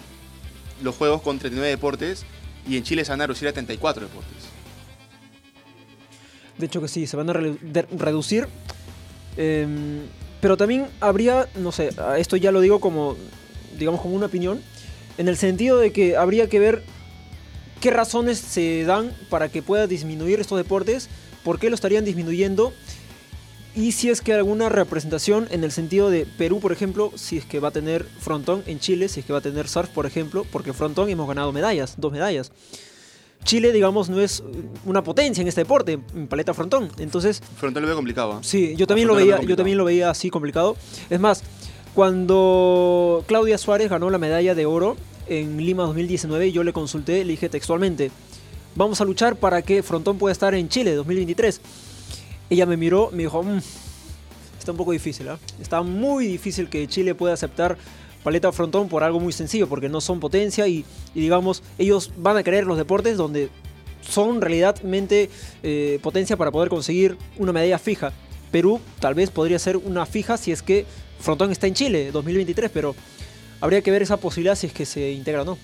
los 0.83 0.95
Juegos 0.95 1.23
con 1.23 1.39
39 1.39 1.67
deportes 1.67 2.23
y 2.69 2.77
en 2.77 2.83
Chile 2.83 3.03
se 3.05 3.11
van 3.11 3.21
a 3.21 3.25
reducir 3.25 3.47
a 3.47 3.53
34 3.53 4.03
deportes. 4.03 4.37
De 6.59 6.67
hecho 6.67 6.79
que 6.79 6.87
sí, 6.87 7.07
se 7.07 7.17
van 7.17 7.31
a 7.31 7.33
reducir. 7.33 8.47
Em, 9.35 10.01
pero 10.41 10.57
también 10.57 10.89
habría, 10.99 11.49
no 11.55 11.71
sé, 11.71 11.89
esto 12.19 12.37
ya 12.37 12.51
lo 12.51 12.61
digo 12.61 12.79
como, 12.79 13.17
digamos, 13.79 13.99
como 13.99 14.13
una 14.13 14.27
opinión, 14.27 14.61
en 15.17 15.27
el 15.27 15.37
sentido 15.37 15.79
de 15.79 15.91
que 15.91 16.17
habría 16.17 16.47
que 16.47 16.59
ver 16.59 16.83
qué 17.79 17.89
razones 17.89 18.37
se 18.37 18.83
dan 18.83 19.11
para 19.31 19.49
que 19.49 19.63
pueda 19.63 19.87
disminuir 19.87 20.39
estos 20.39 20.59
deportes, 20.59 21.09
por 21.43 21.59
qué 21.59 21.69
lo 21.69 21.75
estarían 21.75 22.05
disminuyendo 22.05 22.73
y 23.73 23.93
si 23.93 24.09
es 24.09 24.21
que 24.21 24.33
alguna 24.33 24.67
representación 24.67 25.47
en 25.49 25.63
el 25.63 25.71
sentido 25.71 26.09
de 26.09 26.25
Perú, 26.25 26.59
por 26.59 26.73
ejemplo, 26.73 27.11
si 27.15 27.37
es 27.37 27.45
que 27.45 27.59
va 27.59 27.69
a 27.69 27.71
tener 27.71 28.03
frontón 28.03 28.63
en 28.65 28.79
Chile, 28.79 29.07
si 29.07 29.21
es 29.21 29.25
que 29.25 29.31
va 29.31 29.39
a 29.39 29.41
tener 29.41 29.67
surf, 29.69 29.89
por 29.89 30.05
ejemplo, 30.05 30.45
porque 30.51 30.73
frontón 30.73 31.09
hemos 31.09 31.27
ganado 31.27 31.53
medallas, 31.53 31.95
dos 31.97 32.11
medallas. 32.11 32.51
Chile, 33.45 33.71
digamos, 33.71 34.09
no 34.09 34.19
es 34.19 34.43
una 34.85 35.03
potencia 35.03 35.41
en 35.41 35.47
este 35.47 35.61
deporte, 35.61 35.99
en 36.13 36.27
paleta 36.27 36.53
frontón. 36.53 36.89
Entonces, 36.99 37.41
Frontal 37.55 37.81
lo 37.81 37.87
veo 37.87 37.95
complicado. 37.95 38.33
¿eh? 38.33 38.39
Sí, 38.41 38.75
yo 38.75 38.85
también 38.85 39.07
lo 39.07 39.13
Afrontarlo 39.13 39.41
veía, 39.41 39.49
yo 39.49 39.55
también 39.55 39.77
lo 39.77 39.85
veía 39.85 40.09
así 40.09 40.29
complicado. 40.29 40.75
Es 41.09 41.19
más, 41.19 41.43
cuando 41.95 43.23
Claudia 43.27 43.57
Suárez 43.57 43.89
ganó 43.89 44.09
la 44.09 44.17
medalla 44.17 44.53
de 44.53 44.65
oro 44.65 44.95
en 45.27 45.57
Lima 45.57 45.83
2019, 45.83 46.51
yo 46.51 46.63
le 46.63 46.73
consulté, 46.73 47.23
le 47.25 47.31
dije 47.31 47.49
textualmente, 47.49 48.11
vamos 48.75 49.01
a 49.01 49.05
luchar 49.05 49.35
para 49.35 49.61
que 49.61 49.83
Frontón 49.83 50.17
pueda 50.17 50.31
estar 50.31 50.53
en 50.53 50.69
Chile 50.69 50.93
2023. 50.95 51.61
Ella 52.49 52.65
me 52.65 52.77
miró, 52.77 53.09
me 53.11 53.23
dijo, 53.23 53.43
"Mm, 53.43 53.59
está 54.59 54.71
un 54.71 54.77
poco 54.77 54.91
difícil, 54.91 55.29
¿ah? 55.29 55.39
Está 55.61 55.81
muy 55.81 56.27
difícil 56.27 56.69
que 56.69 56.87
Chile 56.87 57.15
pueda 57.15 57.33
aceptar 57.33 57.77
paleta 58.23 58.51
frontón 58.51 58.87
por 58.87 59.03
algo 59.03 59.19
muy 59.19 59.33
sencillo, 59.33 59.67
porque 59.67 59.89
no 59.89 60.01
son 60.01 60.19
potencia 60.19 60.67
y, 60.67 60.85
digamos, 61.13 61.63
ellos 61.77 62.11
van 62.17 62.37
a 62.37 62.43
querer 62.43 62.65
los 62.65 62.77
deportes 62.77 63.17
donde 63.17 63.49
son 64.07 64.41
realmente 64.41 65.29
eh, 65.63 65.99
potencia 66.01 66.37
para 66.37 66.51
poder 66.51 66.69
conseguir 66.69 67.17
una 67.37 67.51
medalla 67.51 67.79
fija. 67.79 68.13
Perú 68.51 68.79
tal 68.99 69.13
vez 69.13 69.29
podría 69.29 69.57
ser 69.59 69.77
una 69.77 70.05
fija 70.05 70.37
si 70.37 70.51
es 70.51 70.61
que 70.61 70.85
Frontón 71.19 71.51
está 71.51 71.67
en 71.67 71.73
Chile 71.73 72.11
2023, 72.11 72.69
pero 72.71 72.95
habría 73.59 73.81
que 73.81 73.91
ver 73.91 74.01
esa 74.01 74.17
posibilidad 74.17 74.55
si 74.55 74.67
es 74.67 74.73
que 74.73 74.85
se 74.85 75.11
integra 75.11 75.43
o 75.43 75.45
no. 75.45 75.57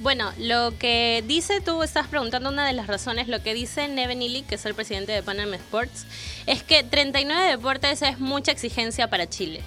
Bueno, 0.00 0.32
lo 0.38 0.76
que 0.78 1.22
dice, 1.26 1.60
tú 1.60 1.82
estás 1.82 2.08
preguntando 2.08 2.50
una 2.50 2.66
de 2.66 2.72
las 2.72 2.88
razones, 2.88 3.28
lo 3.28 3.42
que 3.42 3.54
dice 3.54 3.86
Neven 3.88 4.22
Illy, 4.22 4.42
que 4.42 4.56
es 4.56 4.66
el 4.66 4.74
presidente 4.74 5.12
de 5.12 5.22
Panam 5.22 5.54
Sports, 5.54 6.04
es 6.46 6.62
que 6.62 6.82
39 6.82 7.48
deportes 7.48 8.02
es 8.02 8.18
mucha 8.18 8.52
exigencia 8.52 9.08
para 9.08 9.28
Chile. 9.28 9.60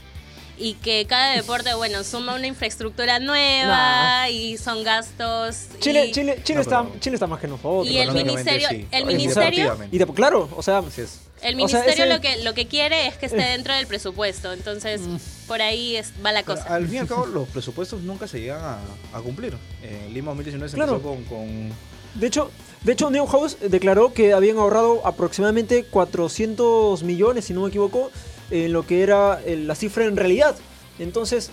Y 0.59 0.73
que 0.75 1.05
cada 1.07 1.35
deporte, 1.35 1.73
bueno, 1.75 2.03
suma 2.03 2.35
una 2.35 2.47
infraestructura 2.47 3.19
nueva 3.19 4.29
y 4.29 4.57
son 4.57 4.83
gastos. 4.83 5.67
Chile, 5.79 6.07
y, 6.07 6.11
Chile, 6.11 6.41
Chile, 6.43 6.55
No, 6.55 6.61
está, 6.61 6.83
pero- 6.83 6.99
Chile 6.99 7.15
está 7.15 7.27
más 7.27 7.39
que 7.39 7.47
nosotros. 7.47 7.87
y 7.87 7.97
el 7.99 8.11
ministerio, 8.11 8.67
sí. 8.69 8.87
el 8.91 9.05
ministerio. 9.05 9.77
Y 9.91 9.97
de- 9.97 10.07
claro, 10.07 10.49
o 10.55 10.61
sea, 10.61 10.79
Así 10.79 11.01
es. 11.01 11.21
El 11.41 11.59
O 11.61 11.67
sea, 11.67 11.79
ministerio 11.81 12.05
ese- 12.05 12.13
lo 12.13 12.21
que 12.21 12.43
lo 12.43 12.53
que 12.53 12.67
quiere 12.67 13.07
es 13.07 13.17
que 13.17 13.27
esté 13.27 13.37
dentro 13.43 13.73
del 13.75 13.87
presupuesto. 13.87 14.51
Entonces, 14.53 15.01
por 15.47 15.61
ahí 15.61 15.95
es, 15.95 16.11
va 16.25 16.31
la 16.31 16.43
Pero 16.43 16.57
cosa. 16.59 16.73
Al 16.73 16.85
fin 16.85 16.95
y 16.95 16.97
al 16.99 17.07
cabo, 17.07 17.25
los 17.27 17.47
presupuestos 17.49 18.01
nunca 18.01 18.27
se 18.27 18.39
llegan 18.41 18.61
a, 18.63 18.79
a 19.13 19.21
cumplir. 19.21 19.53
En 19.83 20.13
Lima 20.13 20.31
2019 20.31 20.69
se 20.69 20.75
Claro. 20.75 20.93
empezó 20.95 21.09
con, 21.09 21.23
con 21.25 21.69
de 22.15 22.25
hecho, 22.25 22.49
de 22.83 22.93
hecho 22.93 23.11
Neo 23.11 23.27
House 23.27 23.57
declaró 23.69 24.11
que 24.11 24.33
habían 24.33 24.57
ahorrado 24.57 25.05
aproximadamente 25.05 25.83
400 25.83 27.03
millones, 27.03 27.45
si 27.45 27.53
no 27.53 27.61
me 27.61 27.69
equivoco, 27.69 28.09
en 28.49 28.73
lo 28.73 28.85
que 28.87 29.03
era 29.03 29.39
eh, 29.45 29.55
la 29.57 29.75
cifra 29.75 30.05
en 30.05 30.17
realidad. 30.17 30.55
Entonces, 30.99 31.51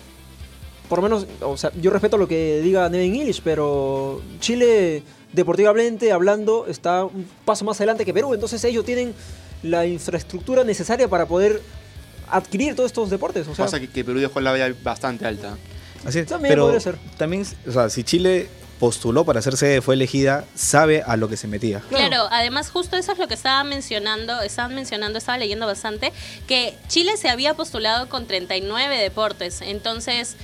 por 0.89 0.99
lo 0.99 1.03
menos, 1.03 1.27
o 1.43 1.57
sea, 1.59 1.71
yo 1.81 1.91
respeto 1.91 2.17
lo 2.17 2.29
que 2.29 2.61
diga 2.63 2.89
Nevin 2.89 3.15
Illich, 3.17 3.43
pero 3.43 4.23
Chile, 4.41 5.03
deportivamente 5.33 6.13
hablando, 6.13 6.67
está 6.67 7.05
un 7.05 7.29
paso 7.45 7.65
más 7.65 7.77
adelante 7.79 8.05
que 8.05 8.15
Perú. 8.15 8.33
Entonces 8.33 8.63
ellos 8.65 8.85
tienen 8.85 9.13
la 9.65 9.87
infraestructura 9.87 10.63
necesaria 10.63 11.09
para 11.09 11.27
poder 11.27 11.61
adquirir 12.31 12.77
todos 12.77 12.91
estos 12.91 13.11
deportes. 13.11 13.49
O 13.49 13.55
sea, 13.55 13.65
Pasa 13.65 13.81
que, 13.81 13.89
que 13.89 14.05
Perú 14.05 14.21
dejó 14.21 14.41
la 14.41 14.53
valla 14.53 14.73
bastante 14.83 15.27
alta. 15.27 15.57
Así 16.05 16.21
es, 16.21 16.27
También 16.27 16.53
pero 16.53 16.65
podría 16.65 16.81
ser. 16.81 16.99
también, 17.17 17.47
o 17.67 17.73
sea, 17.73 17.89
si 17.89 18.05
Chile 18.05 18.49
postuló 18.79 19.25
para 19.25 19.41
ser 19.41 19.57
sede, 19.57 19.81
fue 19.81 19.95
elegida, 19.95 20.45
sabe 20.55 21.03
a 21.03 21.17
lo 21.17 21.29
que 21.29 21.39
se 21.39 21.49
metía. 21.49 21.81
Claro. 21.81 22.09
Claro, 22.09 22.29
además 22.31 22.71
justo 22.71 22.97
eso 22.97 23.13
es 23.13 23.19
lo 23.19 23.27
que 23.27 23.35
estaba 23.35 23.65
mencionando, 23.65 24.43
estaban 24.43 24.75
mencionando, 24.75 25.19
estaba 25.19 25.39
leyendo 25.39 25.67
bastante, 25.67 26.13
que 26.47 26.75
Chile 26.89 27.17
se 27.17 27.31
había 27.31 27.55
postulado 27.55 28.09
con 28.09 28.27
39 28.27 28.99
deportes, 28.99 29.63
entonces 29.63 30.37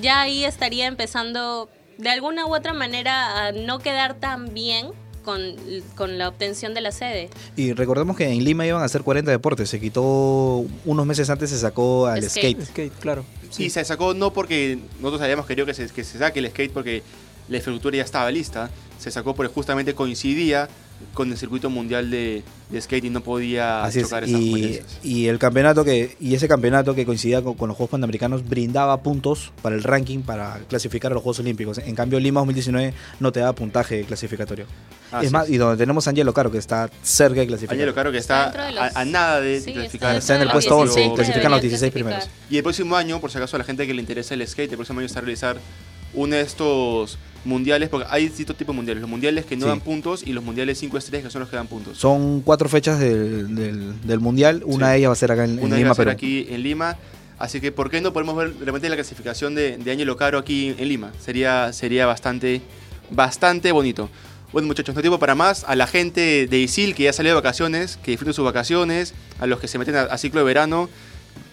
ya 0.00 0.22
ahí 0.22 0.44
estaría 0.44 0.86
empezando 0.86 1.68
de 1.98 2.08
alguna 2.08 2.46
u 2.46 2.54
otra 2.54 2.72
manera 2.72 3.46
a 3.48 3.52
no 3.52 3.80
quedar 3.80 4.14
tan 4.14 4.54
bien 4.54 4.92
con, 5.22 5.40
con 5.96 6.18
la 6.18 6.28
obtención 6.28 6.74
de 6.74 6.80
la 6.80 6.92
sede. 6.92 7.30
Y 7.56 7.72
recordemos 7.72 8.16
que 8.16 8.28
en 8.28 8.44
Lima 8.44 8.66
iban 8.66 8.82
a 8.82 8.88
ser 8.88 9.02
40 9.02 9.30
deportes, 9.30 9.70
se 9.70 9.80
quitó 9.80 10.64
unos 10.84 11.06
meses 11.06 11.30
antes 11.30 11.50
se 11.50 11.58
sacó 11.58 12.06
al 12.06 12.22
Skate. 12.22 12.56
skate. 12.62 12.66
skate, 12.68 12.92
claro. 13.00 13.24
Y 13.58 13.70
se 13.70 13.84
sacó 13.84 14.14
no 14.14 14.32
porque 14.32 14.78
nosotros 15.00 15.20
habíamos 15.22 15.46
querido 15.46 15.66
que 15.66 15.74
se, 15.74 15.86
que 15.88 16.04
se 16.04 16.18
saque 16.18 16.38
el 16.40 16.48
skate 16.50 16.72
porque 16.72 17.02
la 17.48 17.56
infraestructura 17.58 17.96
ya 17.96 18.02
estaba 18.04 18.30
lista. 18.30 18.70
Se 18.98 19.10
sacó 19.10 19.34
porque 19.34 19.52
justamente 19.52 19.94
coincidía 19.94 20.68
con 21.14 21.30
el 21.30 21.36
circuito 21.38 21.70
mundial 21.70 22.10
de, 22.10 22.42
de 22.70 22.80
skate 22.80 23.04
y 23.06 23.10
no 23.10 23.20
podía 23.22 23.84
Así 23.84 23.98
es, 24.00 24.04
chocar 24.06 24.24
esas 24.24 24.40
y, 24.40 24.80
y 25.02 25.26
el 25.28 25.38
campeonato 25.38 25.84
que 25.84 26.16
y 26.20 26.34
ese 26.34 26.48
campeonato 26.48 26.94
que 26.94 27.04
coincidía 27.06 27.42
con, 27.42 27.54
con 27.54 27.68
los 27.68 27.76
Juegos 27.76 27.90
Panamericanos 27.90 28.48
brindaba 28.48 29.02
puntos 29.02 29.52
para 29.62 29.74
el 29.76 29.82
ranking 29.82 30.20
para 30.20 30.60
clasificar 30.68 31.12
a 31.12 31.14
los 31.14 31.22
Juegos 31.22 31.40
Olímpicos. 31.40 31.78
En 31.78 31.94
cambio, 31.94 32.18
Lima 32.20 32.40
2019 32.40 32.94
no 33.20 33.32
te 33.32 33.40
da 33.40 33.52
puntaje 33.54 34.04
clasificatorio. 34.04 34.66
Así 35.10 35.26
es 35.26 35.32
más, 35.32 35.48
y 35.50 35.58
donde 35.58 35.76
tenemos 35.76 36.06
a 36.06 36.10
Angelo 36.10 36.32
Caro 36.32 36.50
que 36.50 36.58
está 36.58 36.88
cerca 37.02 37.40
de 37.40 37.46
clasificar. 37.46 37.74
Angelo 37.74 37.94
Caro 37.94 38.10
que 38.12 38.18
está 38.18 38.46
Está 38.48 38.66
a, 38.68 38.70
los- 38.88 38.96
a 38.96 39.04
nada 39.04 39.40
de 39.40 39.60
Sí, 39.60 39.72
clasificar. 39.72 40.16
Está 40.16 40.36
en 40.36 40.42
el 40.42 40.50
puesto 40.50 40.70
los 40.84 40.88
11, 40.96 41.00
16 41.00 41.10
que 41.10 41.14
clasifican 41.16 41.50
los 41.50 41.60
deberían 41.60 41.80
16 41.80 41.92
clasificar. 41.92 42.28
primeros. 42.30 42.50
Y 42.50 42.56
el 42.56 42.62
próximo 42.62 42.96
año, 42.96 43.20
por 43.20 43.30
si 43.30 43.36
acaso 43.38 43.56
a 43.56 43.58
la 43.58 43.64
gente 43.64 43.86
que 43.86 43.92
le 43.94 44.00
interesa 44.00 44.34
el 44.34 44.46
skate, 44.46 44.70
el 44.70 44.76
próximo 44.78 45.00
año 45.00 45.08
va 45.08 45.18
a 45.18 45.20
realizar 45.20 45.56
uno 46.14 46.34
de 46.36 46.42
estos 46.42 47.18
mundiales, 47.44 47.88
porque 47.88 48.06
hay 48.10 48.26
distintos 48.28 48.56
tipos 48.56 48.72
de 48.74 48.76
mundiales. 48.76 49.00
Los 49.00 49.10
mundiales 49.10 49.44
que 49.44 49.56
no 49.56 49.62
Sí. 49.64 49.68
dan 49.68 49.80
puntos 49.80 50.22
y 50.26 50.32
los 50.32 50.44
mundiales 50.44 50.78
5 50.78 50.96
estrellas 50.98 51.24
que 51.26 51.30
son 51.30 51.40
los 51.40 51.48
que 51.48 51.56
dan 51.56 51.66
puntos. 51.66 51.98
Son 51.98 52.40
cuatro 52.42 52.68
fechas 52.68 52.98
del, 53.00 53.54
del- 53.54 54.00
del 54.02 54.20
Mundial. 54.20 54.62
Una 54.64 54.86
Sí. 54.86 54.92
de 54.92 54.98
ellas 54.98 55.08
va 55.08 55.12
a 55.12 55.16
ser 55.16 55.32
acá 55.32 55.44
en, 55.44 55.58
en 55.58 55.64
Una 55.64 55.70
va 55.74 55.78
Lima, 55.78 55.90
a 55.90 55.94
ser 55.94 56.04
Perú. 56.06 56.14
aquí 56.16 56.46
en 56.50 56.62
Lima. 56.62 56.96
Así 57.38 57.60
que, 57.60 57.72
¿por 57.72 57.90
qué 57.90 58.00
no 58.00 58.12
podemos 58.12 58.36
ver 58.36 58.54
de 58.54 58.64
repente 58.64 58.88
la 58.88 58.94
clasificación 58.94 59.54
de, 59.56 59.76
de 59.76 59.90
Ángelo 59.90 60.16
Caro 60.16 60.38
aquí 60.38 60.74
en 60.78 60.88
Lima? 60.88 61.10
Sería, 61.20 61.72
sería 61.72 62.06
bastante, 62.06 62.62
bastante 63.10 63.72
bonito. 63.72 64.08
Bueno, 64.52 64.68
muchachos, 64.68 64.94
no 64.94 64.98
hay 65.00 65.02
tiempo 65.02 65.18
para 65.18 65.34
más. 65.34 65.64
A 65.66 65.74
la 65.74 65.86
gente 65.86 66.46
de 66.46 66.58
Isil 66.58 66.94
que 66.94 67.04
ya 67.04 67.12
salió 67.12 67.30
de 67.32 67.34
vacaciones, 67.36 67.96
que 68.02 68.10
disfruten 68.12 68.34
sus 68.34 68.44
vacaciones. 68.44 69.14
A 69.40 69.46
los 69.46 69.58
que 69.58 69.66
se 69.66 69.78
meten 69.78 69.96
a, 69.96 70.02
a 70.02 70.18
ciclo 70.18 70.40
de 70.40 70.46
verano, 70.46 70.88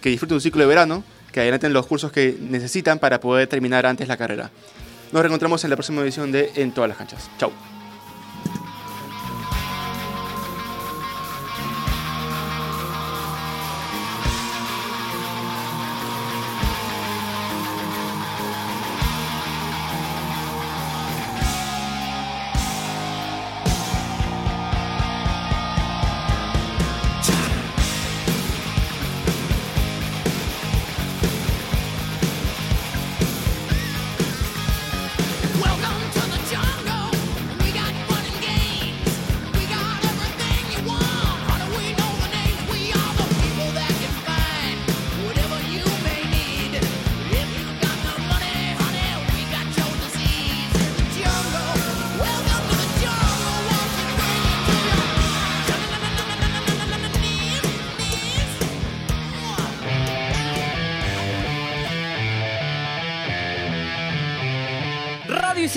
que 0.02 0.10
disfruten 0.10 0.36
su 0.36 0.42
ciclo 0.42 0.60
de 0.60 0.66
verano. 0.68 1.02
Que 1.32 1.40
adelanten 1.40 1.72
los 1.72 1.86
cursos 1.86 2.10
que 2.12 2.36
necesitan 2.40 2.98
para 2.98 3.20
poder 3.20 3.46
terminar 3.48 3.86
antes 3.86 4.06
la 4.08 4.16
carrera. 4.16 4.50
Nos 5.12 5.22
reencontramos 5.22 5.64
en 5.64 5.70
la 5.70 5.76
próxima 5.76 6.02
edición 6.02 6.30
de 6.30 6.52
En 6.54 6.72
todas 6.72 6.88
las 6.88 6.96
canchas. 6.96 7.28
Chau. 7.38 7.50